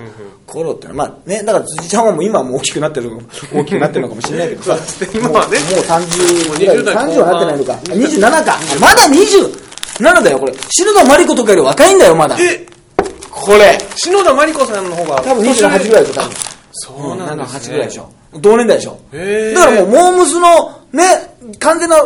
[0.47, 3.11] 頃ってのはまあねだから辻ちゃんはもう今はもう大きくなってる
[3.55, 4.79] 大きくなってるのかもしれないけどさ
[5.15, 5.59] 今はね。
[5.59, 7.11] もうもう30ぐらい20代後半。
[7.11, 7.73] 30はなってないのか。
[7.85, 8.59] 27か。
[8.81, 9.03] まだ
[10.01, 10.55] 27だよこれ。
[10.71, 12.37] 篠田真理子とかより若いんだよまだ。
[12.41, 12.67] え？
[13.31, 13.79] これ。
[13.97, 15.23] 篠田真理子さんの方が。
[15.23, 16.33] 多分28ぐらいでしょ多分。
[16.73, 17.59] そうなんです、ね。
[17.59, 18.99] 7 8ぐらいでしょ同年代でしょ。
[19.13, 21.05] だからもうモームスのね
[21.59, 21.97] 完全な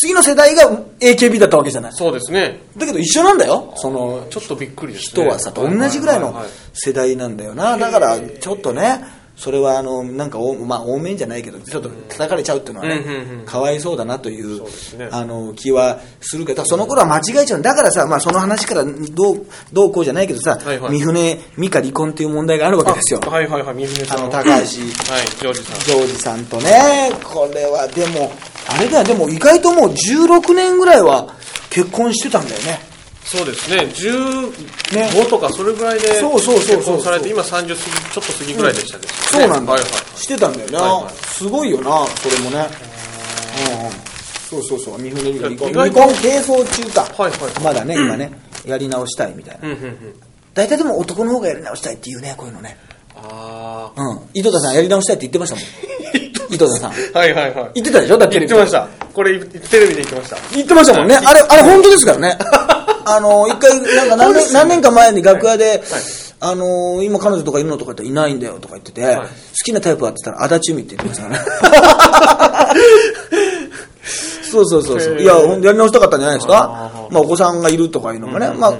[0.00, 0.70] 次の世代が
[1.00, 1.92] AKB だったわけじゃない。
[1.92, 2.60] そうですね。
[2.76, 3.72] だけど一緒なんだよ。
[3.76, 5.22] そのちょっっとびっくりですね。
[5.22, 6.34] 人はさ同じぐらいの
[6.72, 7.76] 世代なんだよな。
[7.76, 9.04] だからちょっとね
[9.36, 13.04] それはあのなんかおまあ多めんじゃないけどちょっと叩かれちゃうっていうのはね
[13.44, 14.62] かわいそうだなという
[14.96, 15.08] ね。
[15.12, 17.62] あの気はするけどその頃は間違えちゃう。
[17.62, 20.92] だからさまあその話からどうどうこうじゃないけどさはいはい。
[20.92, 23.20] 三船美香離婚っていう問題があるわけですよ。
[23.24, 24.18] あはいはいはい、三船さん。
[24.20, 24.50] あの高橋。
[24.50, 25.80] はい、ジョージさん。
[25.80, 28.32] ジョージさんとね、これはでも、
[28.68, 31.34] あれだよ、でも意外ともう16年ぐらいは
[31.70, 32.95] 結婚してたんだよね。
[33.26, 37.74] そうですね、15とかそれぐらいで結婚されて、今30過ぎ、ちょっ
[38.14, 39.04] と過ぎぐらいでしたね。
[39.32, 39.90] そうなんだ、はいはい。
[40.16, 42.66] してたんだよな、はいはいすごいよな、それもね。
[43.80, 44.06] うんうん
[44.48, 45.72] そうそうそう、三船離婚。
[45.72, 47.02] 離婚係争中か。
[47.20, 48.30] はいはいまだね、今ね、
[48.64, 49.68] やり直したいみたいな。
[49.68, 50.14] うんうんうん。
[50.54, 52.76] 大体でも男の方がやり直したいっていうね、こういうのね。
[53.16, 54.20] あうん。
[54.34, 55.64] 井戸田さんやり直したいって言ってましたもん。
[56.54, 56.90] 井戸田さん。
[56.92, 57.18] あ。
[57.18, 57.70] はいはいはい。
[57.74, 58.18] 言ってたでしょ？
[58.18, 58.86] だって言ってました。
[59.12, 60.36] これ、テレビで言ってました。
[60.54, 61.16] 言ってましたもんね。
[61.16, 62.38] あれ、あれ本当ですからね。
[63.08, 65.82] あの、一回、なんか何年何年か前に楽屋で、
[66.40, 69.04] あの、今彼女とかいるのとかっていないんだよとか言ってて、い。
[69.04, 69.24] 好
[69.64, 72.80] きなタイプはって言ったら、足立由美って言ってましたからね。
[74.50, 75.20] そうそうそうそう。
[75.20, 77.08] いや、ほんやり直したかったんじゃないですか。
[77.10, 78.50] まあ、お子さんがいるとかいうのもね。
[78.56, 78.74] まあ、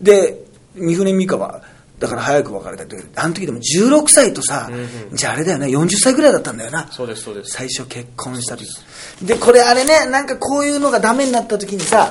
[0.00, 1.60] で、三船美香は、
[2.00, 4.68] だから早く別れたってあの時でも16歳とさ、
[5.12, 6.88] じゃああれだよね、40歳ぐらいだったんだよな。
[6.90, 7.52] そうですそうです。
[7.52, 8.66] 最初結婚した時。
[9.22, 12.10] でこれあれねなんかこういうのがダメになった時にさ、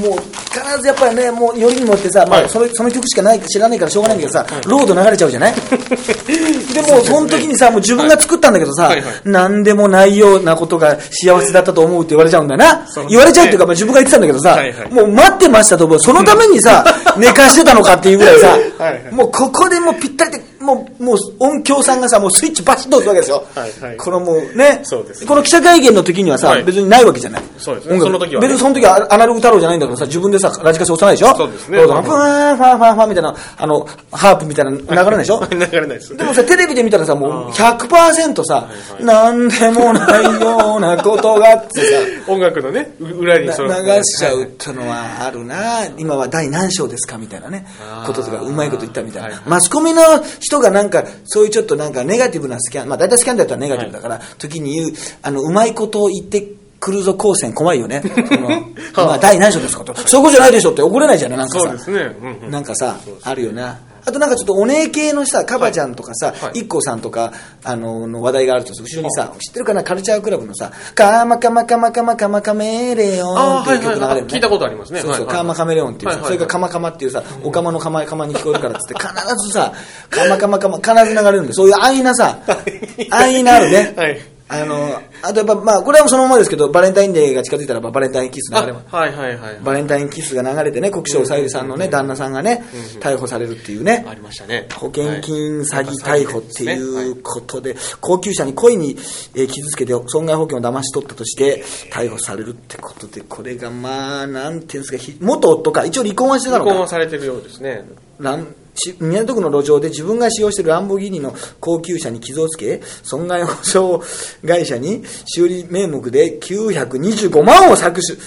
[0.00, 2.48] もう必ずやっぱりねもうよりにもってさ、まあ、はい。
[2.50, 4.18] そのその曲しかない知らないからしょうがない。
[4.18, 5.54] んだけどさ、ロード流れちゃうじゃない？
[6.74, 9.00] でもうその時にさもう自分が作ったんだけどさ、はい。
[9.00, 14.90] はい何でもないようなことが幸せだったと思うって言われちゃうんだよな、言われちゃうっていうか、まあ、自分が言ってたんだけどさ、はいはい。
[14.92, 16.84] もう待ってましたと思うそのためにさ
[17.16, 23.96] 寝かしてたのかっていうぐらいさはいはいもうここでもうぴったりでもうもう音響さんがさもうスイッチバシッと押すわけですよ、はいはい。
[23.96, 26.64] このもうねそうですこの記者会見の時にはさ、はい。
[26.64, 27.42] 別にないわけじゃない。
[27.58, 27.98] そうですね。
[27.98, 28.46] その時はね。
[28.48, 31.34] 別にその時はアナログ太郎じゃないんだけどさ自分でさラジカセ押さないでしょ？
[31.34, 31.78] そうですね。
[31.78, 36.14] ファーファーファーファーみたいなあのハープみたいな流れないでしょ流れないです。
[36.16, 38.68] でもさ、テレビで見たらさ、もう100%さ、
[39.00, 41.96] なんでもないようなことがってさ、
[42.30, 45.86] 音楽のね、う裏に流しちゃうってのはあるな。
[45.96, 47.16] 今は第何章ですか？
[47.16, 47.66] みたいなね。
[48.06, 50.02] こととかうまいこと言ったみたいな、はいマスコミの
[50.50, 56.46] 人がなんか、そういうちょっとなんかネガティブなスキャン、まあ大体スキャンだったらネガティブだから、時に言う、あの、うまいことを言って
[56.80, 58.02] くるぞ光線怖いよね。
[58.96, 59.94] まあ第何章ですかと。
[59.94, 61.66] そことじゃないでしょって怒れないじゃない、なんかさ。
[61.66, 62.16] そうですね。
[62.20, 63.78] うんうんなんかさ、あるよな。
[64.04, 66.60] あとなんかちょっとお姉系のさ、カバちゃんとかさ、はい。
[66.60, 67.32] 一個さんとか、
[67.64, 74.00] あの、の話題があると、後ろにさ、知ってるかな、カルチャークラブのさ、カーマカマカマカマカマカメレオンっていう曲流れるね。
[74.00, 74.22] はいはいはい。
[74.24, 75.00] 聞いたことありますね。
[75.00, 79.14] そうそう、はいはいカーマカメレオンっていうそれがカマカマっていうさ、おかまのカマカマに聞こえるからっつって、必
[79.46, 79.72] ずさ、
[80.10, 82.38] カマカマカマ、必ず流れるんで、そういう安易なさ、
[83.10, 83.94] 安易なあるね。
[83.96, 84.20] はい。
[84.52, 88.94] あの、あとやっぱ、まあ、これはそのままですけど、バレンタインデーが近づいたらば、バレンタインキスあ流れます。
[88.94, 89.60] はいはいはい。
[89.62, 92.64] バレンタインキスが流れてね、国生さゆりさんのね、旦那さんがね、
[93.00, 94.66] 逮捕されるっていうねあ、りましたね。
[94.74, 98.96] 保険金詐欺はい逮捕っていはうことで、高級車に故意に
[99.34, 106.90] えー傷つけて損害保険を騙し取ったとして、逮捕されるってことで、これがまあ、なんていうんですか、ひ元夫か、一応離婚はしてたの離婚はか。
[106.90, 107.84] されてるようですね。
[108.18, 108.59] ランし
[108.98, 114.02] 港区の路上で自分が使用しているランボギーニの高級車に傷をつけ、損害保証
[114.46, 118.18] 会社に修理名目で925万を搾取、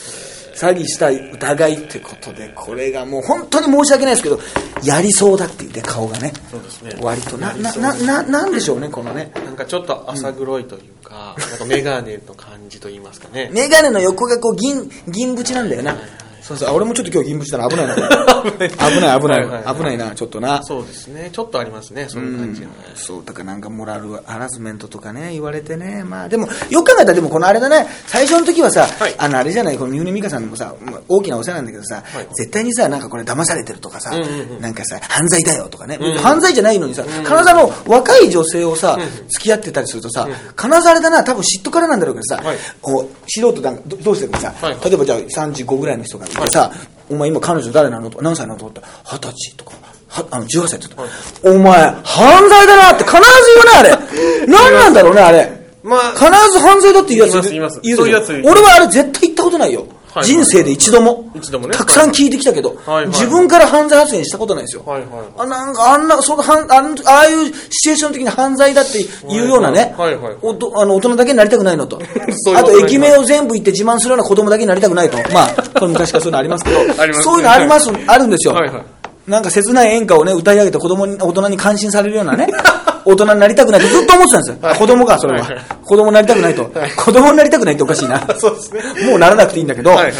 [0.54, 4.40] 詐欺した疑いってことで、これがもう本当に申し訳ないですけど、
[4.84, 6.32] やりそうだっていうね、顔がね。
[6.52, 6.96] そうですね。
[7.02, 9.32] 割とな、な、な、な、なんでしょうね、このね。
[9.34, 13.50] なんかちょっと浅黒いというか、なんかメガネの感じと言いますかね。
[13.52, 15.98] メガネの横がこう銀、銀縁なんだよな。
[16.44, 17.96] そうそう、あ俺もちょっと今日銀縁だな、危ないな。
[18.44, 20.62] 危ない、危ない、はい危ないな、ちょっとな。
[20.64, 21.30] そうですね。
[21.32, 22.08] ちょっとありますね。
[22.10, 22.68] そういう感じが。
[22.96, 26.04] そう、だからなんかモラルハラスメントとかね、言われてね。
[26.04, 29.16] まあでも、よく考えたらでもこのあれだね、最初の時はさ、はい。
[29.18, 32.28] あのあれじゃない、この三船美香さんもさ、まあ大きなお世話なんだけどさ、はい。
[32.36, 34.62] 絶対にさ、なんかこれ騙されてるとかさ、うんうんうん。
[34.62, 36.18] なんかさ、犯罪だよとかね、んうん。
[36.18, 40.28] 犯罪じゃないのにさ、必ずあの、若い女性をさ、付き合ってたりするとさ、
[40.62, 42.58] 必ずあれだな、多分嫉妬からなんだろうけどさ、はい。
[42.82, 44.74] こう素人だどどうしてもさ、はい。
[44.74, 46.72] はい例えばじゃあ35ぐらいの人がいてさ、
[47.10, 49.72] お前今彼女誰なのとか何歳なのとかって二十歳とか
[50.08, 51.10] はあの18歳って言っ
[51.42, 51.52] た。
[51.52, 53.22] お前犯罪だなって必ず
[53.56, 54.48] 言うねあれ。
[54.48, 55.64] 何なんだろうねあれ。
[55.84, 61.32] まあ必ず犯罪だって言うやつ言います言そういうやつ俺はあれ絶対言ったことないよ、はい人生で一度も。
[61.34, 61.42] ね。
[61.74, 63.08] たくさん聞いてきたけど、はいはい。
[63.08, 65.10] 自分から犯罪発言したことないですよ、はいはい。
[65.38, 70.38] あなんかあんなそのはんあんああいうシチュエーションの時に犯罪だっていうようなね、はいはいはい。
[70.42, 72.00] おとあの大人だけになりたくないのと。
[72.56, 75.18] あと駅名を全部言って自慢するような子供だけになりたくないと。
[75.34, 76.94] まあこれ昔からそういうのありますけどね。
[77.22, 78.84] そういうのあります、あるんですよ、はいはい。
[79.28, 82.48] なんか切ない演歌をね歌い上げて子供に大人に感心されるようなね
[83.06, 84.80] 大人になりたくないってずっと思ってたんですよ、はい。
[84.80, 85.66] 子供かそれは、はいはい。
[85.84, 86.92] 子供になりたくないと、はい。
[86.92, 88.20] 子供になりたくないっておかしいな。
[88.40, 88.82] そうですね。
[89.10, 90.14] もうならなくていいんだけど、はいは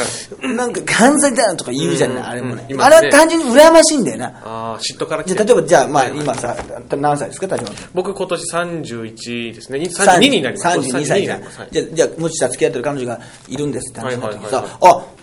[0.56, 4.26] なんか犯罪だとか言うじゃない、うんあれもね,、あれは単純に羨ましいんだよな。
[4.44, 5.42] ああ、嫉妬から来じて。
[5.42, 6.56] ゃあ例えばじゃあまあ今さ
[6.90, 7.76] 何歳ですか田島君？
[7.94, 9.80] 僕今年31ですね。
[9.80, 10.78] 32になります。
[10.78, 11.60] 32歳じゃん32になります。
[11.60, 11.70] はい。
[11.72, 14.64] じゃあじもしさ付き合ってる彼女がいるんですって話になったあ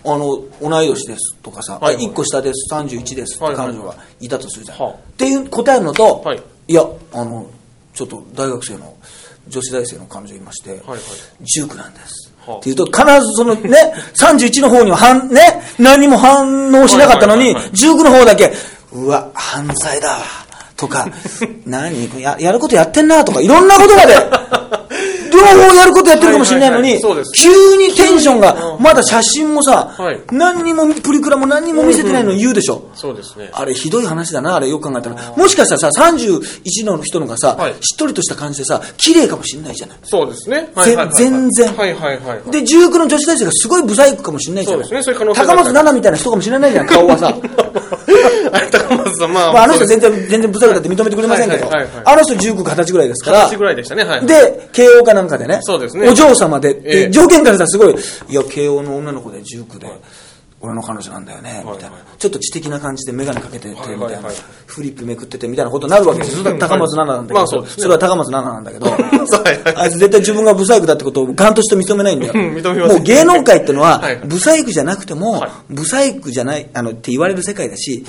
[0.03, 2.05] あの同い年ですとかさ、はいはい。
[2.05, 2.73] あ1個下です。
[2.73, 7.47] 31ですって彼女がいたとするじゃん、はあっていう答えるのと、はいいやあの
[7.93, 8.95] ちょっと大学生の
[9.47, 10.99] 女子大生の彼女いまして、はいはい。
[11.43, 12.57] 19なんです、はあ。
[12.57, 18.53] っていうと必ずそのね 31の方には反ね何も反応しなかったのに、はいはいはい19の方だけ
[18.93, 20.17] うわ犯罪だわ。
[20.75, 21.07] とか
[21.65, 22.09] 何？
[22.19, 24.15] ややることやってんなとかいろんなことまで
[25.41, 30.19] 両方やることやってるかもしれないのに、急にテンションがまだ写真もさ、はい。
[30.31, 33.49] 何にもプリクラも何にも見せてないのに言うでしょ、そうですね。
[33.53, 35.33] あれひどい話だな、あれよく考えたら。
[35.35, 37.73] もしかしたらさ、31の人のがさ、はい。
[37.81, 39.97] しっとりとした感じでさ、綺麗かもしれないじゃない。
[40.03, 40.69] そうですね。
[40.83, 41.73] ぜ全然。
[41.75, 42.51] はいはいはいはい。
[42.51, 44.89] で、19の女子大生がすごいブサイクかもしれないじゃない。
[44.89, 47.33] 高松菜奈みたいな人かもしれないじゃん、顔はさ。
[48.51, 51.69] あれ、高松さん、まあ、まあ、あの人全然、全然ブサイクだって認めてくれませんけど、
[52.05, 54.03] あの人19か20歳ぐらいですから、20ぐらいでしたね。
[54.03, 54.25] はい。
[54.25, 56.09] で、慶応かなんかでね、そうですね。
[56.09, 57.05] お嬢様で、ええ。
[57.07, 57.95] で条件からしたらすごい、
[58.29, 59.87] いや、慶応の女の子で19で、
[60.61, 64.29] 俺の彼女なんだよね、みたいな、ちょっと知的な感じで眼鏡かけてて、みたいな、
[64.67, 66.43] フリップめくっててみたいなことになるわけですよ。
[66.59, 68.87] 高松菜奈なんだけど、まあそれは高松菜奈なんだけど、
[69.81, 72.33] あいつ絶対自分がブサイクだってことをガンとして認めないんだよ。
[72.87, 74.21] もう芸能界ってのは、はい。
[74.23, 75.51] ブサイクじゃなくても、はい。
[75.69, 78.05] ブサイクじゃない、あの、って言われる世界だし。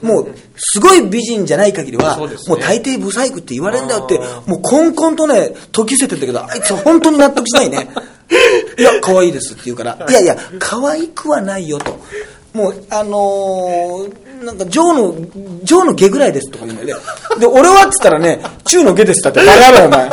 [0.00, 7.88] もう、すごい美人じゃない限りは、もう大抵ブサイクって言われるんだよってあ、もうコンコンとね、解き捨ててんだけど、あいつは本当に納得しないね。
[8.78, 11.98] いや、可愛いですって言うから、いやいや、可愛くはないよと。
[12.52, 17.04] もう、あのー、なんか、ジョーの、ジョーの下ぐらいですとか言うんだよね。
[17.40, 20.10] で、俺はって言ったらね、中の下ですだって、バカ野郎お前。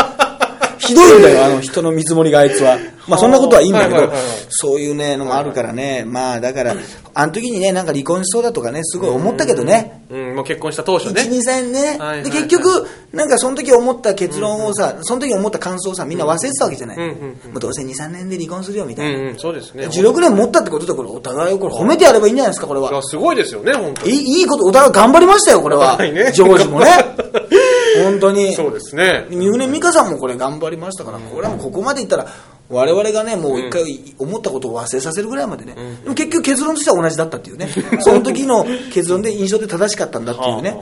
[0.81, 2.77] ひどいんだよ、あの人の見積もりがあいつは。
[3.07, 4.11] まあそんなことはいいんだけど
[4.49, 6.03] そういうね、のもあるからね。
[6.05, 6.75] まあだから、
[7.13, 10.03] あの時にね、なんか離婚しそうだとかね、すごい思ったけどね。
[10.09, 11.21] うん、もう結婚した当初1、ね。
[11.21, 12.23] 2、3ね。
[12.23, 16.97] で、結局、なんかその時思った結論をさ、その時思った感想をさ、みんな忘れてたわけじゃない。
[16.97, 17.13] も
[17.55, 19.37] うどうせ2、3年で離婚するよ、みたいな。
[19.37, 19.87] そうですね。
[19.87, 22.91] 16年持ったってことで、これ、お互いをこれ褒めてやればいいんじゃないですか、これは。
[22.91, 24.17] いやすごいですよね、本当いに。
[24.19, 25.97] いいいこと、お互い頑張りましたよ、これは。
[25.97, 26.87] ジョージもね。
[28.03, 28.53] 本当に。
[28.53, 29.25] そうですね。
[29.29, 32.27] 三船美香さんもこれ頑張りましたから、これはもうここまでいったら、
[32.69, 37.67] 我々がね、もう一回思ったことを忘れさせるぐらいまでね、でも結局結論としては同じだったっていうね、
[37.99, 40.77] その時の結論で印象で正しかったんだっていうね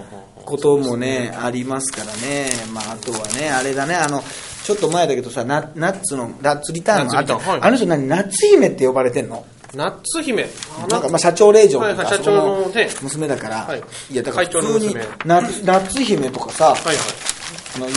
[0.45, 4.23] こともね、ありますからね、まああとはね、あれだね、あの、
[4.63, 9.43] ちょっと前だけどさ、ナナッツの、ナッツリターンのあっはいあの人何、ナッツ姫って呼ばれてんの？
[9.73, 10.47] ナッツ姫。
[10.89, 12.89] なんかまあ社長令嬢とか、はいはい社長のね。
[13.01, 13.83] 娘だから、はい。
[14.11, 15.07] い、やだから普通に娘。
[15.25, 16.95] ナッツ姫とかさ、はいはい。
[17.75, 17.87] あの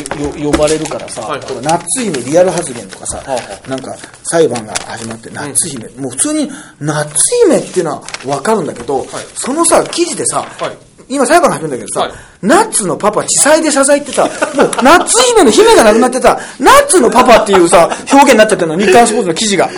[0.43, 1.63] よ呼ばれるからさ、はいはい。
[1.63, 12.13] ナッツ姫リアル発言とかさ、はあはなんか裁判が始まって、ナッツ姫、もう普通にナッツ姫っていうのは分かるんだけど、そのさ、記事でさ、はい今裁判が始まるんだけどさ、はい
[12.43, 14.33] ナッツのパパ、地裁で支えてた、もう
[14.83, 19.71] ナッツ姫の姫が亡くなってた、ナッツのパパっていうさ、表現になっちゃってるの、日刊スポーツの記事が。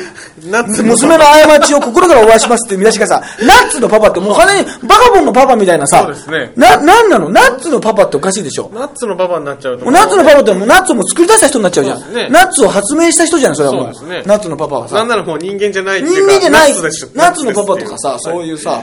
[0.82, 7.28] 娘の過ちを心からお詫びしますっていう見出しがさ、ナッツのパパってもう完全にバカボンのパパみたいなさ、そうですねな、なんなの？
[7.28, 8.70] ナッツのパパっておかしいでしょ。
[8.72, 9.90] ナッツのパパになっちゃうと。
[9.90, 12.14] ナッツのパパってもうナッツをもう作り出した人になっちゃうじゃん。
[12.14, 13.94] ねナッツを発明した人じゃん、それはもう。
[13.94, 15.04] そうねナッツのパパはなんさ。
[15.04, 16.72] ならもう人間じゃないってい人間じゃない
[17.14, 18.46] ナッツのパパとかさ、そうう。
[18.46, 18.82] いうさ、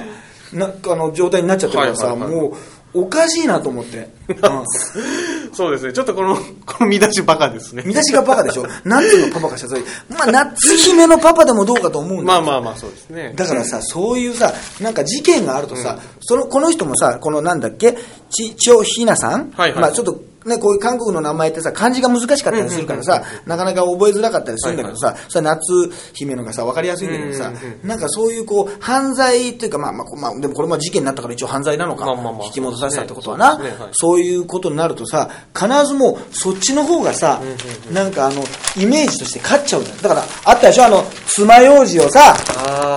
[0.53, 2.53] なあの状態になっちゃってるからさ、はいはいはいもう
[2.93, 4.09] おかしいなと思って。
[4.31, 5.53] うん。
[5.53, 5.93] そうですね。
[5.93, 7.83] ちょっとこの、 この見出しバカですね。
[7.85, 8.65] 見出しがバカでしょ？
[8.85, 9.81] ナッツのパパが謝罪。
[10.09, 13.33] まあ、ナッツ姫のパパでもどうかと思うんだまよあまあまあ、そうですね。
[13.35, 17.97] だからさ、そういうさ、なんか事件があるとさ、その、この人もさ、このなんだっけ、
[18.29, 19.51] ち、ちょひなさん？
[19.55, 19.81] はいはい。
[19.81, 27.51] まあちょっと、ね、こういう韓国の名前ってさ、漢字が難しかったりするからさ、なかなか覚えづらかったりするんだけどさ、それは夏姫のがさ、わかりやすいんだけどさ、
[27.83, 32.05] なんかそういうこう、犯罪というか、まあまあ、まあ、でもこれも事件になったから一応犯罪なのか、
[32.45, 33.59] 引き戻させたってことはな、
[33.91, 37.41] そうそういうことになるとさ、必ずもう、そっちの方がさ、
[37.91, 38.43] なんかあの、
[38.77, 39.95] イメージとして勝っちゃうんだよ。
[40.03, 40.86] だから、あったでしょ？
[40.86, 42.36] あの、爪楊枝をさ、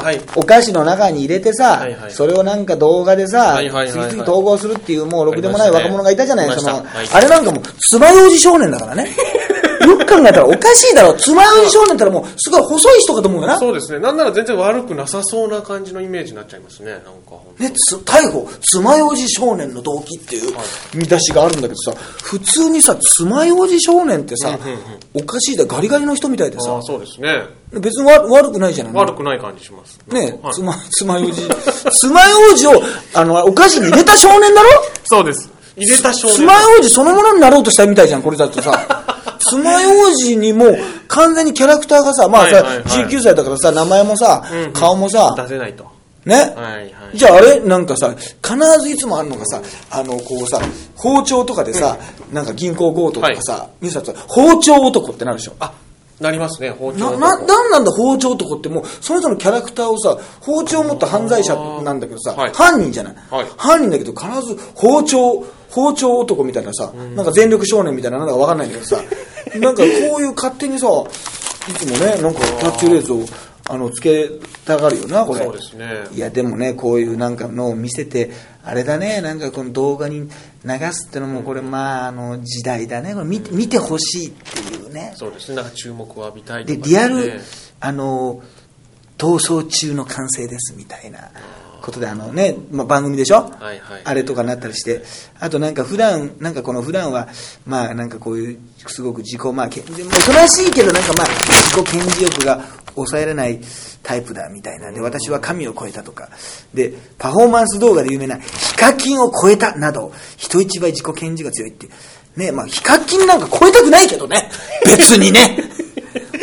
[0.02, 0.20] はい。
[0.37, 2.12] お菓子の中に入れてさ、はいはい。
[2.12, 4.10] それをなんか動画でさ、はいはいはいはい。
[4.10, 7.08] 次々統合するっていう、もうろくでもない若者がいたじゃない、いましその、たはい。
[7.14, 9.08] あれなんかもう、爪楊枝少年だからね。
[9.84, 11.14] よく考えたらおかしいだろ。
[11.14, 13.58] 爪楊枝少年ったらもう、すごい細い人かと思うよな。
[13.58, 13.98] そうですね。
[13.98, 16.92] なんなら全然悪くなさそうな感じのイメージになっちゃいますね。
[16.92, 17.10] なんか
[17.58, 20.54] ね、つ逮捕、爪楊枝少年の動機っていう
[20.94, 21.92] 見出しがあるんだけどさ、
[22.22, 24.58] 普通にさ、爪楊枝少年ってさ、
[25.14, 27.42] おかしいだ、ガリガリの人みたいでさああ、、そうですね。
[27.72, 29.98] 別に悪悪くないじゃない悪くない感じします。
[30.08, 31.42] ねはいつま、つまようじ。
[31.92, 32.82] つまようじを、
[33.14, 34.68] あの、お菓子に入れた少年だろ？
[35.04, 35.50] そうです。
[35.76, 36.36] 入れた少年。
[36.36, 38.93] つまようじそのものになろうとしたみたいじゃん、これだとさ。
[39.48, 40.76] つまようじにもう
[41.09, 42.85] 完全にキャラクターがさ、まあさ、はいはいはい。
[43.07, 45.92] 19歳だからさ、名前もさ、うん顔もさ、出せないと。
[46.24, 47.18] ね、はいはい。
[47.18, 47.61] じゃああれ？
[47.61, 50.59] なんかさ、必ずいつもあるのがさ、あの、こうさ、
[50.96, 51.98] 包丁とかでさ、
[52.33, 55.52] なんか銀行強盗とかさ、ニュースだと包丁男ってなるでしょ？
[55.61, 55.74] あ、
[56.20, 62.52] なりますね、包丁な、のな、なんなんだ包丁男ってもう、その人のキャラクターをさ、包丁を持った犯罪者なんだけどさ、はい。
[62.54, 63.46] 犯人じゃない、はい。
[63.59, 69.02] 犯人だけど必ず包丁、包丁男みたいなさ、なんか全力少年みたいななんだかわかんないんだけどさ、
[69.58, 70.87] なんかこういう勝手にさ、
[71.68, 73.24] いつもね、なんかキャッチフレーズを、
[73.68, 74.30] あの、つけ
[74.64, 75.40] たがるよな、これ。
[75.40, 78.30] そうですねいや、でもね、こういうなんかのを見せて、
[78.62, 80.28] あれだね、なんかこの動画に
[80.64, 83.14] 流すってのも、これまあ、あの、時代だね。
[83.14, 85.14] これ見て、見てほしいっていうね。
[85.16, 85.56] そうですね。
[85.56, 87.40] なんか注目を浴びたいとで、か、リアル、
[87.80, 88.42] あの、
[89.18, 91.30] 逃走中の完成ですみたいな
[91.84, 95.02] ことで、あのね、まあ、番組でしょ、はいはいあれとかなったりして、
[95.38, 97.28] あとなんか普段、なんかこの普段は、
[97.66, 99.92] まあなんかこういう、すごく自己、まあ、けおと
[100.32, 103.60] なしいけど、なんかまあ、自己顕示欲が抑えられない
[104.02, 104.90] タイプだみたいな。
[104.92, 106.30] で、私は神を超えたとか。
[106.72, 111.88] で、パフォーマンス動画で有名な、ヒカキンを超えたなど、人一倍自己顕示が強いって。
[112.36, 114.50] ね、まあ、ヒカキンなんか超えたくないけどね。
[114.86, 115.70] 別にね。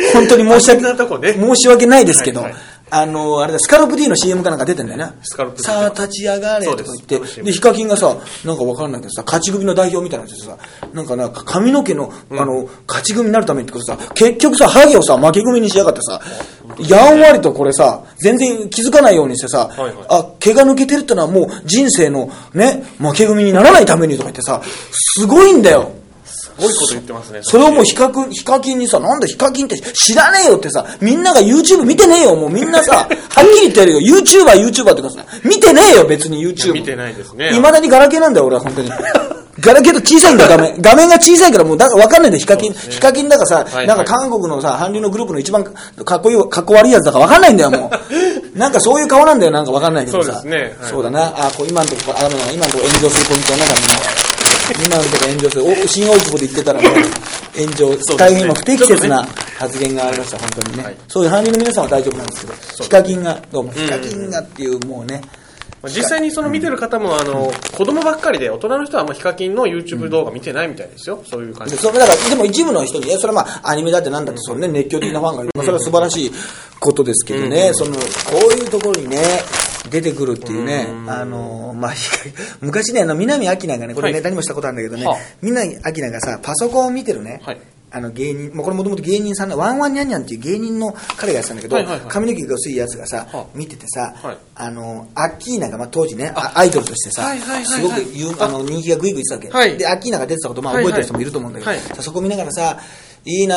[0.12, 5.14] 本当に申し訳なとこね申し訳ないですけど、はいはいあの、あれだ、スカルプ D の CM かなんか出てんだよな。
[5.22, 6.66] スカルプ D さあ、立ち上がれ。
[6.66, 7.42] とか言って。
[7.42, 10.58] で、ヒカキンがさ、なんかわかんないけどさ、勝ち組の代表みたいなやつでさ、
[10.92, 16.20] なんかな、髪の毛の、あの、勝ち組になるためにってことさ、結局さ、ハゲをさ、負け組にしやがってさ、
[16.80, 19.94] やんわりとこれさ、全然気づかないようにしてさ、はいはい。
[20.10, 24.60] あ、毛が抜けてるってのはもう人生のね、負け組にならないためにとか言ってさ、
[24.92, 25.92] すごいんだよ。
[26.58, 27.40] すごいこと言ってますね。
[27.42, 36.72] それをもうヒカクヒカキンにさ、なんだヒカキンって知らねえよってさ、みんなが YouTube 見てねえよ、もうみんなさ、 はっきり言ってやるよ、YouTuber、YouTuber ってかさ、見てねえよ、別に YouTube。
[36.72, 38.90] 見てないですね未だにガラケーなんだよ、俺は本当に。
[39.60, 40.74] ガラケーと小さいんだ、画面。
[40.80, 42.72] 画面が小さいからもうだわかんないんだよ、ヒカキン。
[42.72, 47.90] ヒカキンだからさ、はいなんか韓国のさ、韓流のグループの一番かっこいい、かっこ悪いやつだからわかんないんだよ、も
[48.54, 48.58] う。
[48.58, 50.32] なんかそういう顔なんだよ、なんかわかんないけどさ。
[50.32, 51.26] そうですねはいそうだな。
[51.36, 54.21] あ、こう今のとこ、あの、今のとこ炎上するポイントはなんかみんな。
[54.84, 55.64] 今のとこ炎上する。
[55.64, 56.92] お、新大久保で言ってたらもう
[57.58, 58.16] 炎上。
[58.16, 59.22] 大変今不適切な
[59.58, 60.84] 発言がありました、本当にね。
[60.84, 65.20] はいそういう韓流の皆さんは大丈夫なんですけど、ヒカキンが、どうも、ヒカキンがっていうもうね、
[65.82, 71.22] まあ実際にその見てる方も、あの、子供ばっかりで、大人の人はあんまヒカキンの YouTube 動画見てないみたいですよ。
[71.28, 71.80] そういう感じで。
[71.82, 75.50] それだから、でも一部の人に、それはまあ、アニメだってなんだって、そのね、熱狂的なファンがいる。
[75.56, 76.32] まあ、それは素晴らしい
[76.78, 78.00] ことですけどね、その、こ
[78.50, 79.18] ういうところにね、
[79.90, 81.92] 出てくるっていうね、あの、まあ、
[82.60, 84.12] 昔ね、あの、南明菜がね、これはい。
[84.14, 85.18] ネタにもしたことあるんだけどね、はあ。
[85.40, 87.60] 南明菜がさ、パソコンを見てるね、はい。
[87.94, 92.08] あの芸人、もうこれもともと芸人さんの、ワンワンニャンニャンっていう芸人の彼がやってたんだけど、はいはいはい。
[92.08, 93.46] 髪の毛が薄いやつがさ、はあ。
[93.54, 94.36] 見ててさ、はい。
[94.54, 96.52] あの、アッキーナが、まあ、当時ね、あ。
[96.54, 97.66] アイドルとしてさ、はいはいはいはい。
[97.66, 99.50] すごく有あの人気がぐいぐいいってたわけ。
[99.50, 99.76] はい。
[99.76, 102.78] で、アッキーナが出てたこと、まあ、覚えてる人もいると思うんだけど、そこ見ながらさ、
[103.24, 103.56] いいな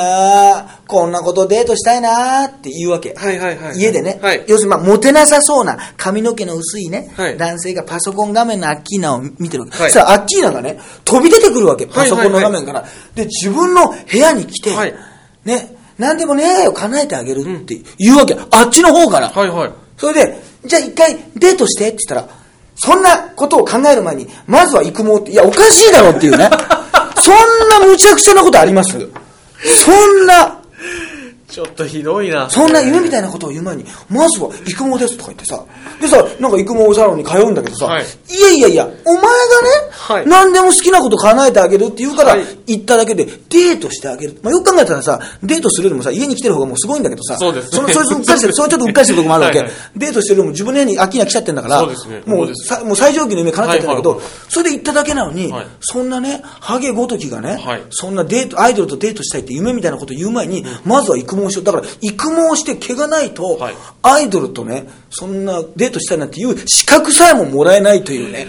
[0.59, 3.15] あこんなことデートしたいなあって言うわけ。
[3.15, 9.77] はいはいはい家でね、はい要するに、まあ、モテなさそうな髪の毛の薄いね、はい男性がパソコン画面のアッキーナを見てるわけ。
[9.81, 12.85] はいさあ、アッキーナがね、飛び出てくるわけ、パはいソコンの画面から。
[13.15, 14.93] で、自分の部屋に来て、はい
[15.45, 18.37] ね、なんでもねえよ、叶えてあげるって言うわけ。
[18.51, 19.29] あっちの方から。
[19.29, 19.71] はいはい。
[19.97, 22.35] それで、じゃあ一回デートしてって言ったら、
[22.75, 26.49] そんなことを考える前に、まずは育毛って、いや、おかしいだろっていうね。
[27.21, 28.97] そんな無茶苦茶なことあります？
[29.63, 30.59] そんな、
[31.55, 32.49] ちょっとひどいな。
[32.49, 35.63] そんな夢みたいなことを言う前に、まずは育毛ですとか言ってさ、
[36.01, 38.03] でさ、なんか育毛サロンに通うんだけどさ、はい。
[38.03, 39.29] い、やいやいや、お前がね、
[39.89, 40.27] はい。
[40.27, 44.37] 何でも好きなこと叶えてあげるって言うからはい、行っただけでデートしてあげる。
[44.43, 47.71] まあ、よく考えたらさ、デートするよりもさ、家に来てる方がもうすごいんだけどさ、そうですね。
[47.71, 49.59] その、それ、うっかりしてる、それちょっとうっかりしてるとこもあるわけ。
[49.59, 49.75] はいはい。
[49.95, 52.23] デートしてるよりも自分の部屋に秋が来ちゃってんだから、そうですね。
[52.25, 54.27] もそうさ、もう最上級の夢叶っちゃってんだけど、はいはい。
[54.27, 55.67] はいそれで行っただけなのに、はい。
[55.81, 57.83] そんなね、ハゲごときがね、はい。
[57.89, 61.63] そんなデート、アイドルとデートしたいって夢みたいなこと言う前に、まずは育毛しよう。
[61.65, 68.47] だから、育毛して毛がないと、はいアイドルとね、そんなデートしたいなんていう資格さえももらえないというね、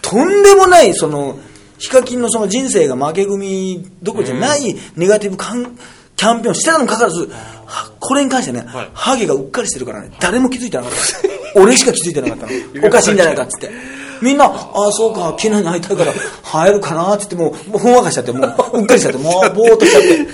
[0.00, 1.38] とんでもない、その、
[1.78, 5.76] ヒカキンのその人生が負け組どころじゃないネガティブカン
[6.16, 7.28] キャンペーンをしてたのにかかわらず、
[7.66, 11.60] はこれに関してね、はいハゲがうっかりしてるからね、誰も気づいてなかった。
[11.60, 12.52] 俺しか気づいてなかったの。
[12.86, 13.93] おかしいんじゃないかっつって。
[14.22, 16.12] みんな、ああ、そうか、毛に会いたいから、
[16.44, 20.28] 生えるかなって言って、もう、もうほんわかしちゃって、もう、うっかりしちゃって、もう、 ぼーっとしちゃって、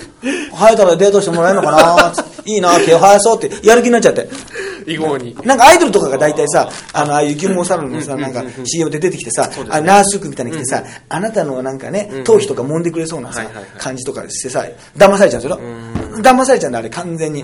[0.51, 4.29] 生えたらデートしてもらえるのかなっていいな、毛を生やそうって、やる気になっちゃって。
[4.85, 5.35] 囲碁に。
[5.43, 13.43] なんかアイドルとかが大体さ、あの、ああいう牛毛サロンのさ、なんか CM で出てきてさ、あナース服みたいに着てさ、あなたのなんかね、頭皮とか揉んでくれそうなさ
[13.77, 14.65] 感じとかしてさ、
[14.97, 15.59] 騙されちゃうんですよ。
[16.21, 17.43] 騙されちゃうんだ、あれ完全に。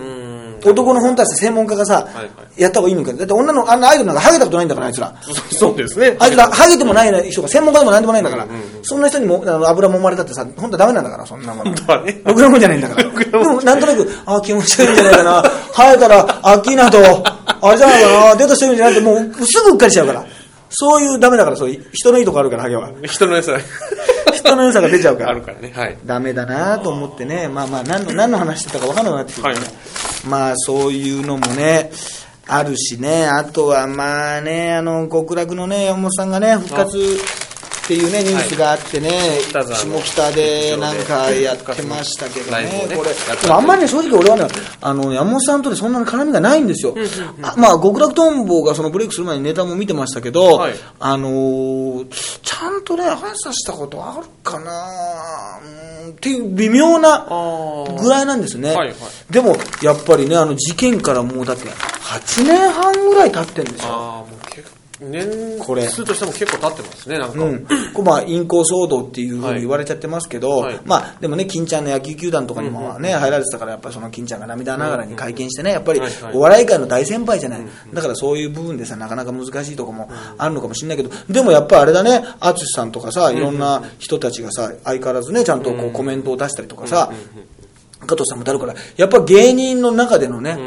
[0.64, 3.14] 男の本当は専門家がさはいは、やった方がいいのか。
[3.14, 5.14] だって女の、あんなアイドルなんかハゲたことないんだから、あいつら。
[5.52, 6.16] そうですね。
[6.20, 8.48] あいつら、ハゲてもない人が専門家でもなんでもないんだから、
[8.84, 11.74] そんな人にもあの油揉まれたってさ、本当はダメなんだから、そんなもの。
[11.76, 13.10] 当はねろくなもんじゃないんだから。
[13.26, 15.44] でも、なんとなく、あ気持ち悪いんじゃないかな。
[15.76, 16.98] 生えたら、アッキーナと、
[17.62, 20.26] あれじゃないかな、デートしてるんじゃなくて、もう、すぐうっかりしちゃうから。
[20.70, 22.90] そういうダメだから、そういう、人のいいとこあるから、ハゲは。
[23.04, 23.54] 人の良さ
[24.32, 25.30] 人の良さが出ちゃうから。
[25.32, 25.72] あるからね。
[25.76, 25.98] はい。
[26.06, 29.58] ダメだなと思ってね、まあまあ、何の、何の話してたか分からなくなってきて、ねはい
[30.28, 31.92] まあ、そういうのもね、
[32.48, 36.98] あるしね、あとはまあね、あの、極楽のね、山本さんがね、復活
[37.88, 39.10] っていうね、ニュースがあってね、
[39.48, 42.70] 北沢の下北でなんかやってましたけどね。
[42.94, 43.50] これ。
[43.50, 44.48] あんまりね、正直俺はね、
[44.82, 46.94] あの、山本さんとね、そんなに絡みがないんですよ。
[47.42, 50.74] あまあ、極楽とんぼがそのブレイクする前にネタも見てましたけど、はい。
[51.00, 52.08] あのー
[52.44, 55.60] ちゃんとね、話させたことあるかな
[56.06, 58.02] うんっていう微妙なー。
[58.02, 58.76] ぐらいなんですね。
[58.76, 58.98] はいはい。
[59.32, 64.28] でも、やっぱりね、あの事件からもうだって8年半ぐらい経ってんですよ。
[65.00, 67.44] 年数としても結構経ってますね、なんか。
[67.44, 70.80] うん、こうまあ、陰行騒動っていうふうに言われちゃってますけど、はい。
[70.86, 76.02] まあ、でもね、金ちゃんの野球球団とかにもね、入られてたから、やっぱりその金ちゃんが涙ながらに会見してね、やっぱり
[76.34, 77.62] お笑い界の大先輩じゃない。
[77.94, 87.12] だからそういう部分でさ、なかなか難しいとこもあるのかもしれないけど、でもやっぱあれだね、淳さんとかさ、いろんな人たちがさ、相変わらずね、ちゃんとこうコメントを出したりとかさ、
[88.06, 90.58] 加藤さんもだるから、やっぱ芸人の中でのね、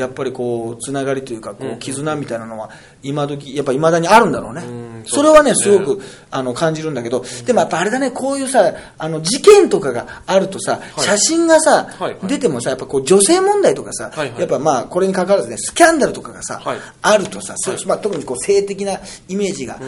[0.00, 2.70] やっぱりこう、つながりというか、こう、絆みたいなのは、
[3.02, 4.62] 今時、やっぱ未だにあるんだろうね。
[4.62, 11.00] んそれはね、すごく、あの、感じるんだけど、でもやっぱあれだね、こういうさ、あの、事件とかがあるとさ、い。
[11.00, 11.88] 写真がさ
[12.24, 17.54] 出てもさ、やっぱこう、女性問題とかさやっぱまあ、これに関わらずね、スキャンダルとかがさはい、あるとさ、
[17.86, 19.78] まあ、特にこう、性的なイメージが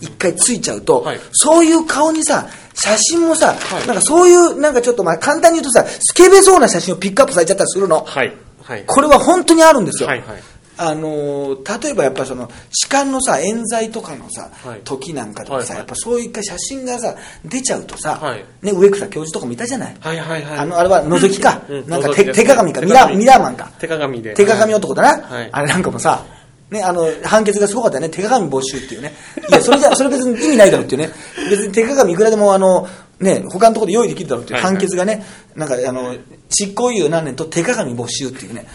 [0.00, 3.86] 一回ついちゃうとはい、そういう顔にさ、写真もさは、い。
[3.86, 8.04] なんかそういう、なんかちょっとまあ、簡単に言うとさ、スケベそうな写真をピックアップされちゃったりするの。
[8.04, 8.32] はい。
[8.70, 8.84] はい。
[8.86, 10.08] これは本当にあるんですよ。
[10.08, 10.42] はいはい
[10.82, 17.14] あのー例えばやっぱその痴漢のさ冤罪とかのさ、はい時なんかでもさ、はいはいやっぱそういった写真がさ
[17.44, 20.58] 出ちゃうとさ、はいね、植草教授とかもいたじゃない、はいはいはい。
[20.58, 24.32] あのあれは覗きか、うんなんか手手鏡か手ミラーミラーマンか手鏡で。
[24.32, 26.24] 手鏡男だな、はいあれなんかもさ、
[26.70, 28.08] ね、あの、判決がすごかったよね。
[28.08, 29.12] 手鏡没収っていうね。
[29.50, 31.10] いや、それじゃ、それ別に意味ないだろうっていうね。
[31.50, 32.86] 別に手鏡いくらでも、あの、
[33.20, 36.16] ね、他のところで用意できるだろうっていうはいはい判決がね、なんか、あの、
[36.48, 38.66] 執行猶予何年と手鏡没収っていうね、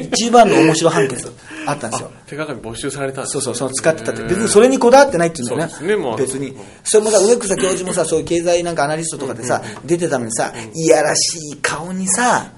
[0.00, 1.32] 一番の面白い判決
[1.66, 2.10] あったんですよ。
[2.26, 4.22] 手鏡没収されたんですそうそう、その使ってたって。
[4.24, 5.68] 別にそれにこだわってないっていうんだよね。
[5.68, 6.56] そうですねもう別に。
[6.82, 12.50] それもさ、植草教授もさ、そういう経済なんかアナリストとかでさ、出てたのにさ、いやらしい顔にさ、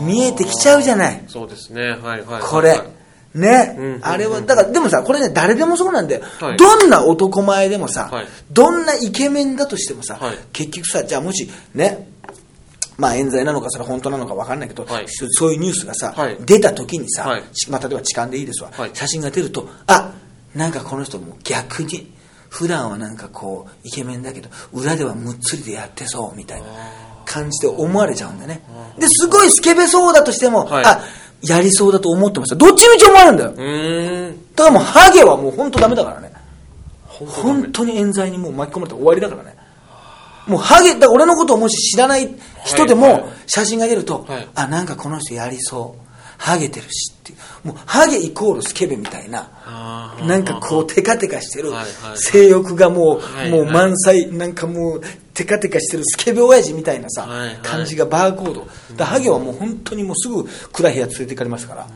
[0.00, 1.22] 見えてきちゃうじゃない。
[1.28, 1.82] そうですね。
[1.82, 2.42] はいはいはい。
[2.42, 2.80] これ。
[3.34, 3.84] ね、うん。
[3.84, 6.22] うんうんあれは、だから、でもさ、これね、誰でもそうなんだよ。
[6.40, 6.56] はい。
[6.56, 8.26] どんな男前でもさ、はい。
[8.50, 10.38] どんなイケメンだとしてもさ、はい。
[10.52, 12.08] 結局さ、じゃあもし、ね、
[12.96, 15.04] まあ冤罪なのか、それ本当なのか分かんないけど、はい。
[15.08, 16.36] そそういうニュースがさ、はい。
[16.40, 18.90] 出た時にさ、まあ、例えば痴漢でいいですわ、はい。
[18.94, 20.12] 写真が出ると、あ
[20.54, 22.12] なんかこの人も逆に、
[22.48, 26.66] 普段はなんかこう、イケメンだけど、裏ではむっつりでやってそう、みたいな
[27.24, 28.62] 感じで思われちゃうんだよね。
[28.98, 30.84] で、すごいスケベそうだとしても、はい。
[30.84, 31.02] あ、
[31.42, 32.56] やりそうだと思ってました。
[32.56, 33.50] どっちみち思われるんだよ。
[33.50, 34.54] うーん。
[34.54, 36.32] だからもうハゲはもう本当ダメだからね。
[37.06, 39.56] 本当に冤罪にもう巻き込まれて終わりだからね。
[40.46, 42.34] もうハゲ、だ俺のことをもし知らない
[42.64, 46.07] 人ではいはいも写真が出ると、はいあ、なんかこの人やりそう。
[46.38, 47.68] ハゲてるしっていう。
[47.68, 49.50] もうハゲイコールスケベみたいな。
[50.22, 51.72] なんかこうテカテカしてる
[52.14, 55.02] 性欲がもう、はいもう満載、なんかもう
[55.34, 57.28] テカテカしてるスケベ親父みたいなさ、
[57.62, 58.66] 感じがバーコード。
[58.96, 61.86] だハゲはもう本当にもうすぐ暗い部屋連れて行かれますから。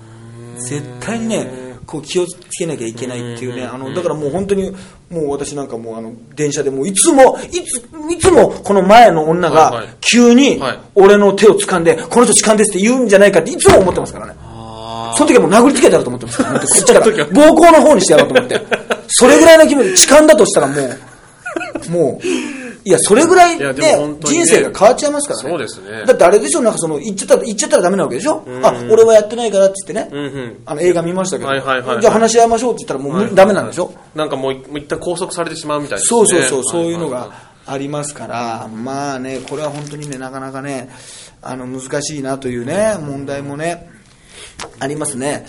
[0.59, 4.74] 絶対にね、こう気をつけなきゃいけないっていうね、あの、だからもう本当に、
[5.13, 14.35] もう私なんかもうあの、電車でもういつも、いつ、いつもこの前の女がはいはい急にはい俺の手を掴んで、この人痴漢ですって言うんじゃないかっていつも思ってますからね。
[14.39, 17.25] あその時はもう殴りつけてやろうと思ってますから、本 当こっちから。
[17.27, 18.61] 暴行の方にしてやろうと思って。
[19.09, 23.72] それぐらいの気分、痴漢だとしたらもう、もう、いや、それぐらいで
[24.20, 25.51] 人生が変わっちゃいますからね。
[25.51, 28.37] そうですねだってあれでしょ、なんかその、言っちゃったら、言っちゃったらダメなわけでしょ？
[28.41, 30.18] んあ、俺はやってないからって言ってね。
[30.18, 30.62] うんうん。
[30.66, 31.49] あの、映画見ましたけど。
[31.49, 33.93] はいはいはいはいじゃあ話し合いましょうって言ったらもうダメなんでしょ？
[34.14, 36.18] なんかもう一旦拘束されてしまうみたいですね。
[36.18, 40.91] そうそうそう、そういうのははがありますから、まあね、これは本当にね、なかなかね、
[41.41, 43.89] あの、難しいなというね、問題もね、
[44.80, 45.47] ありますね。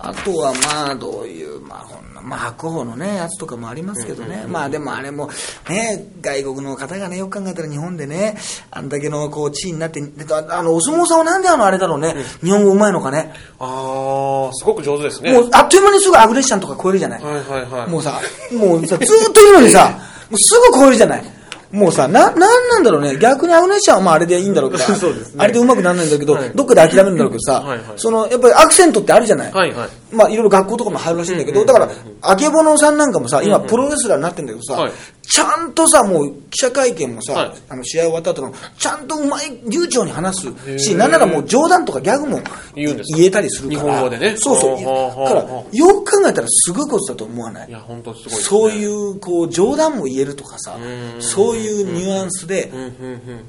[0.00, 4.44] あとはまあ、どういう、まあ、こんな、まあ、白鵬のね、やつとかもありますけどね。
[4.46, 5.28] まあ、でもあれも、
[5.68, 8.36] ね、外国の方がね、よく考えたら日本でね、
[8.70, 13.32] あんだけの、こう、地位になって、でああの、お相撲さんはなんであの、あれだろうね、日本語うまいのかね。
[13.58, 15.32] ああ、すごく上手ですね。
[15.32, 17.22] もう、あっという間にすぐアグレッシャンとか超えるじゃない。
[17.22, 17.90] はいはいはい。
[17.90, 18.20] もうさ、
[18.52, 19.98] もうさ、ずーっといるのにさ、
[20.30, 21.37] もうすぐ超えるじゃない。
[21.70, 23.18] もうさ、な、なんなんだろうね。
[23.18, 25.36] 逆にアグネッシャンはまああれでいいんだろうけど、 そうですね。
[25.38, 26.50] あれでうまくならないんだけど、はい。
[26.54, 27.80] どっかで諦めるんだろうけどさ、はいはい。
[27.96, 29.52] その、やっぱりアクセントってあるじゃない。
[29.52, 29.88] はいはい。
[30.10, 31.88] まあいろいろ学校とかも入るらしいんだけど、うんだから、
[32.22, 34.92] あけぼのさんなんかもさ、今プロレスラーになってんだけどさ、はい
[35.30, 37.52] ちゃんとさ、もう記者会見もさ、はい。
[37.68, 40.96] あの試合終わった後の、ちゃんとうまい、流暢に話すし、ー。
[40.96, 42.40] なんならもう冗談とかギャグも
[42.74, 43.92] 言えたりするから。
[43.94, 44.36] 日本語でね。
[44.38, 44.76] そうそう。
[44.76, 47.68] だから、よく考えたらすごいことだと思わない？
[47.68, 48.40] いや、本当すごいね。
[48.40, 51.22] そういう、こう、冗談も言えるとかさう、ん。
[51.22, 52.72] そういうニュアンスで。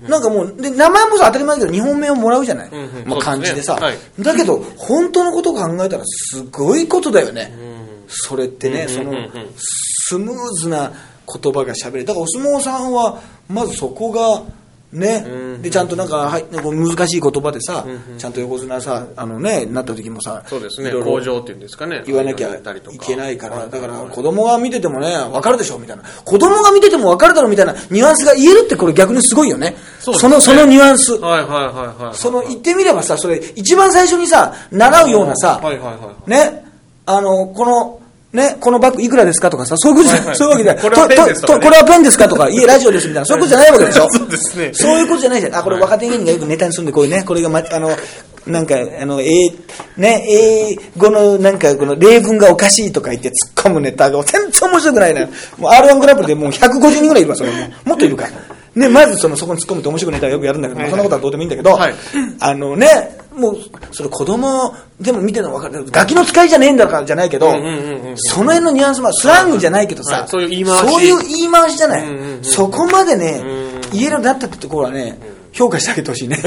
[0.07, 2.69] なんかもう、で、名前もさ、当たり前だけど、日本名をもらうじゃない？
[2.69, 4.23] んうんまあ、漢字でさそうですね。
[4.25, 7.53] だけど、本当のことを考えたら、すごいことだよね。
[8.09, 9.13] それってね、その
[9.55, 10.91] スムーズな
[11.41, 12.05] 言葉が喋れる。
[12.05, 14.43] だから、お相撲さんは、まずそこが、
[14.91, 15.23] ね、
[15.61, 17.85] で、ちゃんとなんか、はい、難しい言葉でさ、
[18.17, 20.89] ちゃんと横綱さ、あのね、なった時もさ、そうですね。
[20.89, 22.01] いろいろ工場っていうんですかね。
[22.07, 22.61] 言わなきゃい
[22.99, 26.03] けないから、はいだから子供が見ててもね、わかるでしょみたいな。
[26.25, 29.75] 子供が見ててもわかるだろみたいなニュアンスが言えるってこれ逆にすごいよね。
[29.99, 31.13] その、そのニュアンス。
[31.13, 32.15] はいはいはいはい。
[32.15, 36.29] その言ってみればさ、それ一番最初にさ、習うようなさ、はいはいはい。
[36.29, 36.65] ね、
[37.05, 37.99] あの、この、
[38.31, 40.83] ね、このバッグいくらですかとかさ、そういうことじゃ、はいはいそういうわけじゃない。
[40.83, 45.55] これはペンですとかねこれはペンですかとか、いえ、ラジオですみたいな、そういうことじゃないわけでしょそうですねそういうことじゃないじゃん。
[45.55, 47.89] あ、これ若手芸人がよくネタにするんで、こういうね、これがま、あの、
[48.45, 49.49] なんか、あの、英、
[49.97, 55.27] ね、英語のなんか、この例文がおかしいとか言って突っ込むネタが全然面白くないのよ。
[55.57, 57.89] もう R1 グランプリでもう150人ぐらいいるわ、それもう。
[57.89, 58.31] もっといるから。
[58.75, 61.93] ね、まずその、そこに突っ込むと面白くネタをよくやるんだけど、まあそんなことはどうでもいいんだけど、はい
[62.39, 63.57] あのね、もう、
[63.91, 65.85] それ子供でも見てるの分かる。
[65.89, 67.51] ガキの使いじゃねえんだからじゃないけど、
[68.15, 70.93] その辺のニュアンスはスラングじゃないけどさ、はいそういう言い回し。
[70.93, 72.05] そういう言い回しじゃない。
[72.41, 75.17] そこまでね、うん言えるようになったってところはね、
[75.51, 76.37] 評価してあげてほしいね。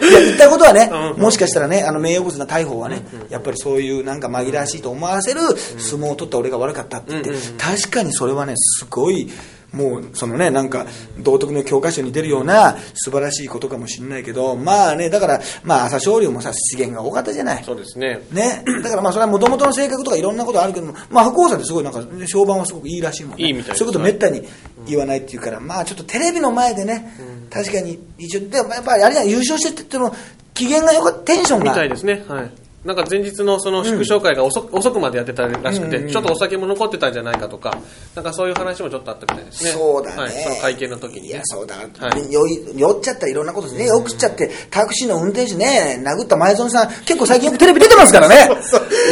[0.00, 5.40] いや、言ったことはね、うんもしかしたらね、あの名誉物な大砲はね、やっぱりそういうなんか紛らわしいと思わせる
[5.78, 9.30] 相撲を取った俺が悪かったって言って、確かにそれはね、すごい、
[9.76, 10.86] もう、そのね、なんか、
[11.18, 17.62] 道徳の教科書に出るような素晴らしいことかもしれないけど、まあね、だから、まあ、朝青龍もさ、資源が多かったじゃない。
[17.62, 18.20] そうですね。
[18.32, 18.64] ね？
[18.82, 23.44] だからまあ、それはもともとの性格とかいろんなことあるけども、まあ、白鵬さんってすごいなんか、評判はすごくいいらしいもんね。
[23.44, 24.42] いいみたいですそういうことめったに
[24.86, 27.12] 言わないっていうから、まあ、ちょっとテレビの前でね、
[27.50, 30.16] 確かに、一応、でもやっぱりあれじゃない優勝してって言っても、
[30.54, 31.64] 機嫌がよかった、テンションが。
[31.72, 32.24] みたいですね。
[32.26, 32.50] はい。
[32.86, 37.76] なんか前日のその祝勝会が遅,、遅くまでやってたらしくて、ちょっとお酒も残ってたんじゃないかとか、
[38.14, 39.70] なんかそういう話もちょっとあったみたいですね。
[39.70, 40.16] そうだね。
[40.22, 41.28] はい、その会見の時に、ね。
[41.28, 41.82] いや、そうだ、は
[42.16, 42.32] い。
[42.32, 48.48] 酔い酔っちゃったらいろんなことですね、よくっちゃって、タクシーの運転手ね、殴った前園さん、結構最近よくテレビ出てますからね、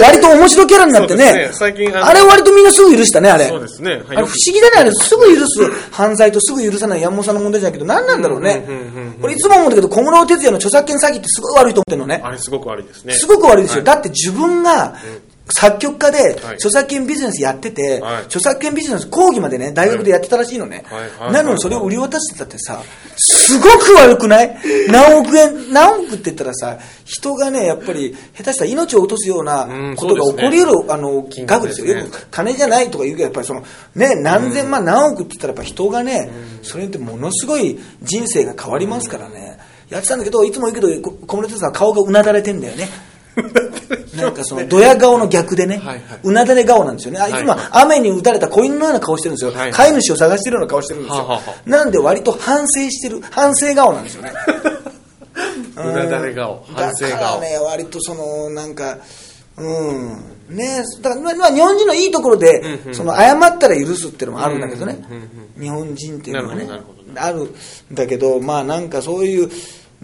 [0.00, 1.32] 割と面白キャラになってね。
[1.32, 3.48] ね、最近あれ割とみんなすぐ許したね、あれ。
[3.48, 3.90] そうですね。
[3.90, 4.02] はい。
[4.02, 5.70] あれ不思議だね、あれ、すぐ許す。
[5.90, 8.66] 犯罪とすぐ許さない山本さんの問題じゃないけど、何なんだろうね。
[9.22, 12.20] 俺いつも思うんだけど、小室哲哉の著作権詐欺ってすごい悪いと思ってるのね。
[12.22, 13.14] あれすごく悪いですね。
[13.14, 13.76] すごく悪いですよ。
[13.78, 13.84] はい。
[13.84, 14.96] だって自分が
[15.60, 16.54] 作曲家ではい。
[16.54, 18.22] 著作権ビジネスやってて、はい。
[18.24, 20.84] 著作権ビジネス講義までね、大学でやってたらしいのね。
[21.30, 22.82] なのにそれを売り渡してたってさ、
[23.16, 24.58] すごく悪くない？
[24.88, 31.94] 何億円、何億って言ったらさ、人がね、やっぱり下手したら命を落とすようなうんことが起こり得る、あの、金額ですよ。
[31.94, 33.62] よく金じゃないとか言うけど、やっぱりその、
[33.94, 36.30] ね、何千万、何億って言ったらやっぱ人がね、
[36.62, 39.58] それによってものすごい人生が変わりますからね。
[39.90, 42.88] やってたんだけど、いつも言うけど、こ小室哲さん顔がうなだれてんだよね。
[44.16, 47.20] なんかその、 ドヤ顔の逆でね、はいはいうなだれ顔なんですよね。
[47.20, 49.50] あいつもはい雨に打たれた子犬のような顔してるんですよ。
[49.50, 51.16] はいはい飼い主を探してるような顔してるんですよ。
[51.16, 54.32] はあはあはなんで割と反省してる、反省顔なんですよね。
[55.76, 57.10] うなだれ顔、反省顔。
[57.10, 58.98] だからね、割とその、なんか、
[59.56, 60.34] うん。
[60.48, 62.62] ねだから、まあ、日本人のいいところで、
[62.92, 64.98] その、謝ったら許すっていうのもあるんだけどね。
[65.58, 66.68] 日本人っていうのはね
[67.16, 67.54] あるん
[67.92, 69.50] だけど、まあなんかそういう、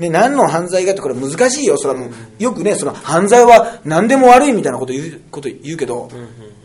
[0.01, 1.77] ね、何の犯罪かってこれ難しいよ。
[1.77, 6.09] それはもう、よくね、その犯罪は何でも悪いみたいなこと言う、こと言うけど、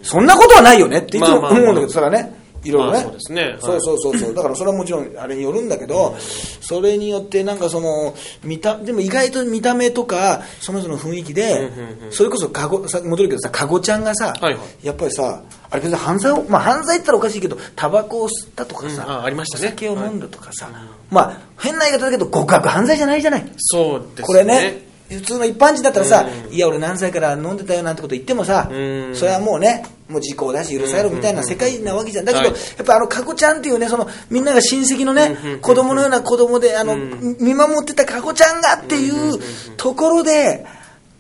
[0.02, 2.45] そんなことはないよねっていつも思うんだけど、それはね。
[2.66, 3.42] いろいろね、まあそうですね。
[3.44, 3.58] はい。
[3.60, 4.34] そうそうそうそう。
[4.34, 6.16] だからそれはもちろんあれによるんだけど、
[6.62, 8.14] それによってなんかその
[8.44, 11.72] 見たでも意外と見た目とかその人の雰囲気で、
[12.12, 14.86] それこそかごさ戻るけどさかごちゃんがさ、はいはい。
[14.86, 19.68] やっぱりさあれ別に犯罪をまあ犯罪って言ったらおかしいけどタバコを吸ったとかさ、うんあありましたね。
[19.68, 20.70] お酒を飲んだとかさ、
[21.10, 23.52] まあ変な言い方だけど極悪犯罪じゃないじゃない。
[23.58, 24.24] そうですね。
[24.26, 28.74] これね普通の一般人だったらさ、いや俺何歳から飲んでたよなんてこと言ってもさ、う
[29.12, 29.16] ん。
[29.16, 32.26] それはもうねもう時効だし許されるみたいな世界なわけじゃん。
[32.26, 32.60] だけど、はい。
[32.78, 39.40] やっぱあのかこちゃんっていうねそのみんなが親戚のね、子供のような子供であの、見守ってたかこちゃんがっていう
[39.78, 40.66] ところで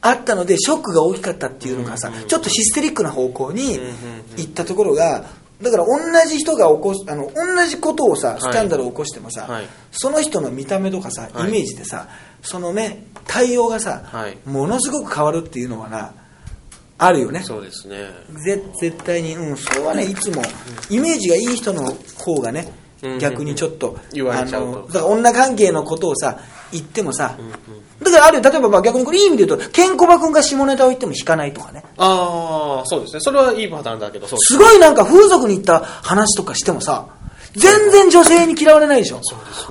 [0.02, 3.80] あったのでショックが大きかったっていうのがさ、ちょっとヒステリックな方向に
[4.38, 5.26] 行ったところが
[5.62, 9.68] だから同じ人が起こすあの同じことをさスキャンダルを起こしてもさ、はい。
[9.92, 11.52] その人の見た目とかさイはい。
[11.52, 12.10] メージでさ、
[12.46, 14.38] そのね対応がさ、はい。
[14.46, 16.14] ものすごく変わるっていうのはな
[16.98, 17.42] あるよね。
[17.44, 18.10] そうですね。
[18.46, 20.42] ぜ絶対に、うん、それはねいつも
[20.90, 22.72] イメージがいい人の方がね
[23.02, 23.20] うん。
[23.20, 26.40] 逆にちょっと、女関係のことをさ
[26.72, 27.38] 言ってもさ、
[28.02, 28.44] だからあるよ。
[28.44, 31.84] 例えばまあ逆にこれいい意味で言うとケンコバ君が下ネタを言っても引かないとかね。
[31.98, 33.20] ああ、そうですね。
[33.20, 37.08] それはいいパターンだけど、すごいなんか風俗に行った話とかしてもさ
[37.56, 39.22] 全然女性に嫌われないでしょ。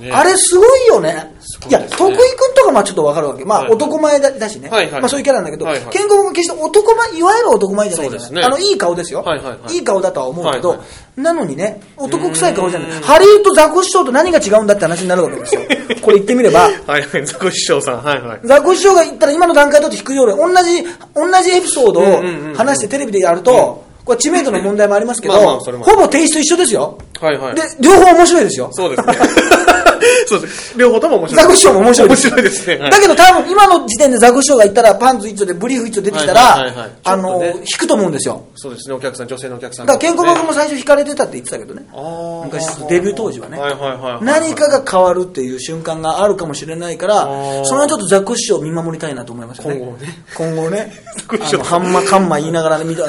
[0.01, 1.35] ねあれすごいよね。
[1.61, 3.45] ごいいや、徳井くんとかまあちょっとわかるわけ。
[3.45, 4.69] まあはい男前だだしね。
[4.69, 9.23] はいはいまあそういうキャラなんだけど、はいはいケンコバ君は決して男前、いわゆる男前じゃないですねあの、いい顔ですよ。
[9.23, 10.85] はいはいはいい顔だとは思うけど、はいは
[11.17, 12.91] なのにね、男臭い顔じゃない。
[13.03, 15.61] ハリウッドザコシショウと何が違うんだって話になるわけですよ。
[16.03, 16.61] これ言ってみれば。
[16.61, 18.41] はいはい、ザコシショウさん、はいはい。
[18.45, 20.83] ザコシショウが言ったら今の段階だと引くように、同じ、
[21.15, 26.99] 同じエピソードうんうんうんうんを話してテレビでやると、これ知名度の問題もありますけど、 まあまあそれもほぼテイスト一緒ですよ。
[27.21, 27.55] はいはい。
[27.55, 28.69] で、両方面白いですよ。
[28.73, 29.19] そうですね。
[30.27, 30.77] そうです。
[30.77, 31.43] 両方とも面白い。
[31.43, 32.29] ザコシショウも面白いです。
[32.29, 32.77] 面白いですね。
[32.77, 38.43] はいだけど多分今の時点でザコシショウが言ったらパンツ一丁でブリーフ一丁出てきたら、はいはいはいはいあの、ちょっとね引くと思うんですよ。
[38.55, 39.87] そうですね、お客さん、女性のお客さん。
[39.87, 40.45] だからケンコバ君も。
[40.45, 41.87] も最初引かれてたって言ってたけどね。
[41.93, 43.59] あー昔、デビュー当時はね。
[43.59, 44.25] はいはいはいはい。
[44.25, 47.25] 何かが変わるっていう瞬間があるかもしれないから
[47.65, 49.77] それはちょっとザコシショウを見守りたいなと思いますよね。
[49.77, 50.09] 今後ね。
[50.37, 50.93] 今後ね。
[51.27, 53.07] コシショウあの、ハンマカンマ言いながらね、見た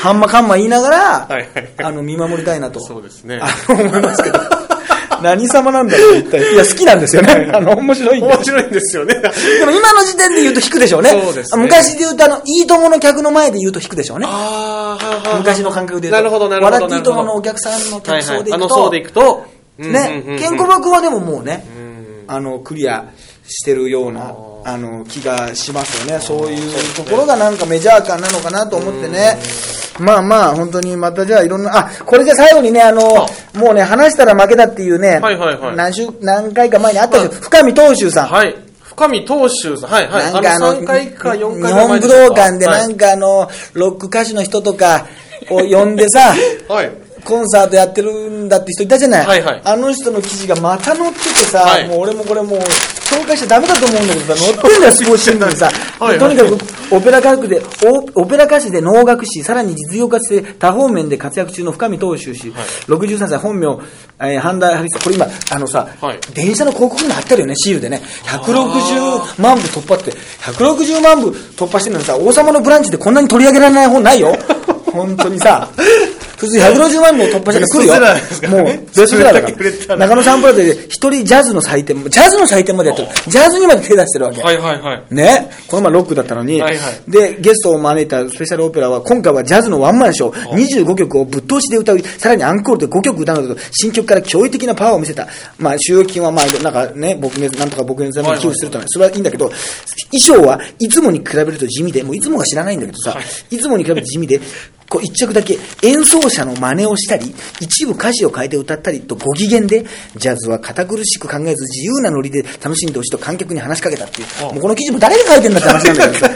[0.00, 1.48] ハンマカンマ言いながら、はいはい
[1.82, 2.80] あの、見守りたいなと。
[2.80, 4.38] そうですね思いますけど。
[5.22, 6.52] 何様なんだろう、一体。
[6.52, 7.50] いや、好きなんですよね。
[7.52, 8.20] あの、面白い。
[8.20, 9.14] 面白いんですよね。
[9.14, 11.10] でも今の時点で言うと引くでしょうね。
[11.10, 14.26] そうですね昔で言うと、あの、いいともの客の前で言うと引くでしょうね。
[14.28, 15.38] ああ、はいはいはい。
[15.38, 16.22] 昔の感覚で言うと。
[16.22, 16.74] なるほど、なるほど。
[16.74, 19.46] 笑っていいとものお客さんの客層ではいはいあので行くと、
[19.78, 21.84] ね、ケンコバ君はでももうね、うん
[22.26, 23.06] あの、クリア
[23.46, 24.34] してるような、
[24.64, 26.20] あの、気がしますよね。
[26.20, 29.38] そういうところがなんかメジャー感なのかなと思ってね。
[30.00, 33.00] まあまあ、本当にまたじゃあいろんな、あ、これじゃ最後にね、あの、
[33.54, 37.42] もうね、話したら負けだっていうね、はいはいはい何週、何回か前にあったんですよ。
[37.42, 38.28] 深見東秀さん。
[38.28, 38.56] はい。
[38.80, 39.90] 深見東秀さん。
[39.90, 40.32] はいはい。
[40.32, 45.06] なんかあの、3回か4回日本武道館でなかんかあの、ロック歌手の人とか
[45.50, 46.34] を呼んでさ、
[46.68, 47.03] はい。
[47.24, 49.26] コンサートやってるんだって人いたじゃない。
[49.26, 55.66] はいはいあの人の記事がまた載っててさ、はいもう俺もこれもう、紹介しちゃダメだと思うんだけどさ、載ってんだよ、スポーツ新聞にさ。
[55.66, 57.62] はいはいとにかく、オペラ歌手で、
[58.14, 62.52] オオペラ歌手で能楽師、さらに実業家として多方面で活躍中の深見東秀氏、
[62.86, 63.78] 63歳、本名、
[64.20, 68.02] えー、半田春これ今、あのさ、はい電車の広告に貼ってるよね、シールでね。
[68.24, 74.36] 160万部突破って、160万部突破してるのにさ、王様のブランチでこんなに取り上げられない本ないよ。
[74.92, 75.68] 本当にさ。
[76.44, 78.50] 普通160万部を突破したら来るよ。
[78.50, 79.48] もう、ベストセラーだか。
[79.48, 79.96] らら。
[79.96, 83.08] 中野サンプラザで一人ジャズの祭典も、ジャズの祭典までやってる。
[83.28, 84.42] ジャズにまで手出してるわけ。
[84.42, 85.14] はいはいはい。
[85.14, 87.10] ね、この前ロックだったのに、はいはい。
[87.10, 95.28] で、ゲストを招いたスペシャルオペラは、今回はジャズのワンマンショー、25曲をぶっ通しで歌う、さらにアンコールで5曲歌うなど、新曲から驚異的なパワーを見せた。
[95.58, 99.50] まあ、収益金はまあ、なんかね、僕ね、なんとか僕のために寄付するとか、それはいいんだけど、
[100.10, 103.18] 衣装はいつもに比べると地味で、もういつもが知らないんだけどさ、
[103.50, 104.40] いつもに比べて地味で、
[104.88, 109.84] こう一着だけ演奏者の真似をしたり、一部歌詞を変えて歌ったりとご機嫌で、
[110.16, 116.18] ジャズは堅苦しく考えず自由なノリで楽しんでほしいと観客に話しかけたっていう、もうこの記事も誰が書いてんだって話なんだけど。
[116.26, 116.28] さ。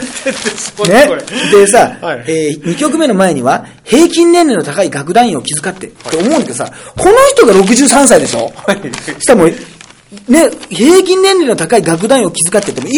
[0.87, 1.09] ね。
[1.51, 2.23] でさ、はい。
[2.27, 8.51] え2曲目の前には、平均年齢の高い楽団員を気遣って、って思うんだけどさ、この人が63歳でしょ？
[9.19, 9.53] したらもう、
[10.27, 12.97] ね、平均年齢の高い楽団員を気遣ってっても、い、い、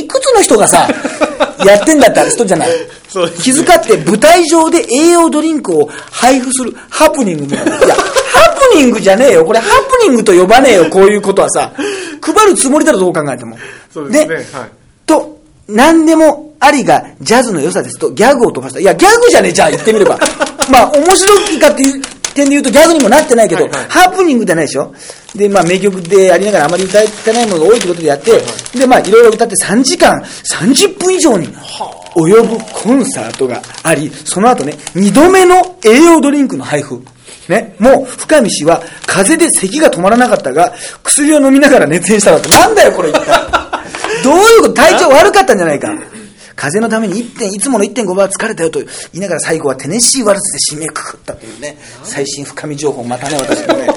[0.00, 0.88] いくつの人がさ、
[1.66, 2.68] やってんだって人じゃない？
[3.42, 7.76] 気遣って舞台上で栄養ドリンクを配布するハプニングみたいな。
[7.84, 8.00] いや、ハ
[8.72, 9.44] プニングじゃねえよ。
[9.44, 9.66] これハ
[10.00, 10.86] プニングと呼ばねえよ。
[10.90, 11.70] こういうことはさ。
[12.22, 13.56] 配るつもりだろ、どう考えても。
[13.92, 14.46] そうですねはい
[15.06, 15.38] と、
[15.68, 18.80] 何でもありがジャズの良さですと、ギャグを飛ばした。
[18.80, 20.18] いや、ギャグじゃねえ、じゃあ言ってみれば。
[20.68, 22.02] まあ、面白いかっていう
[22.36, 24.94] 点で言うとギャグにもなってないけど、はいはいハプニングじゃないでしょ？
[25.34, 28.40] で、まあ、名曲でありながらあまり歌えてないものが多いということでやって、
[28.78, 31.48] で、まあ、いろいろ歌って3時間、30分以上に
[32.14, 37.02] 及ぶコンサートがあり、その後ね、2度目の栄養ドリンクの配布。
[37.48, 40.72] ね、もう、深見氏は、風邪で咳が止まらなかったが、
[41.04, 43.26] 薬を飲みながら熱演したのって、なんだよ、これ一体。
[44.24, 44.72] どういうこと？
[44.74, 45.88] 体調悪かったんじゃないか。
[46.56, 53.96] 風邪のために1点、いつもの1.5倍は疲れたよと言いながら最後はテネシーワルツで締めくくったというね、最新深み情報、またね、私もね、 もう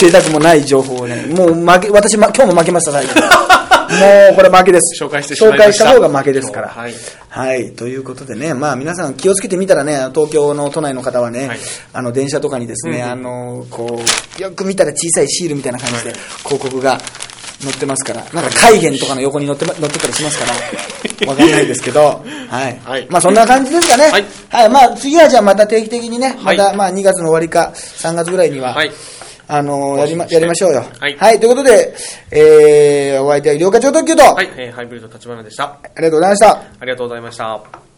[0.00, 3.12] 教えたくもない情報をね、もう負け、私、ま、今日も負けました、最後。
[3.92, 5.02] もうこれ負けです。
[5.02, 6.68] 紹介してしまいました紹介した方が負けですから。
[6.68, 6.94] はい
[7.28, 7.72] はい。
[7.72, 11.58] ということでね、まあ皆さん気をつけてみたらね、東京の都内の方はね、はい
[11.92, 14.02] あの電車とかにですね、あの、こ
[14.38, 16.12] う、よく見たら小さいシールみたいな感じで
[16.44, 17.00] 広告が
[17.62, 20.44] 載ってますから、なんか海源とかの横に載ってま載ってたりしますか
[21.24, 22.78] ら、わかんないですけど、はい。
[22.84, 24.10] はいまあそんな感じですかね。
[24.10, 24.68] はいはい。
[24.68, 28.90] まあ次はじゃあまた定期的にね、まはいたまあ2月の終わりか3月ぐらいには、はい
[29.48, 30.84] あのやりま、やりましょうよ。
[30.98, 31.94] はいということで、
[32.30, 35.64] えー、お相手は医療課長特急と、はい、えーハイブリッド立花でした。
[35.64, 36.50] ありがとうございました。
[36.50, 37.91] ありがとうございました。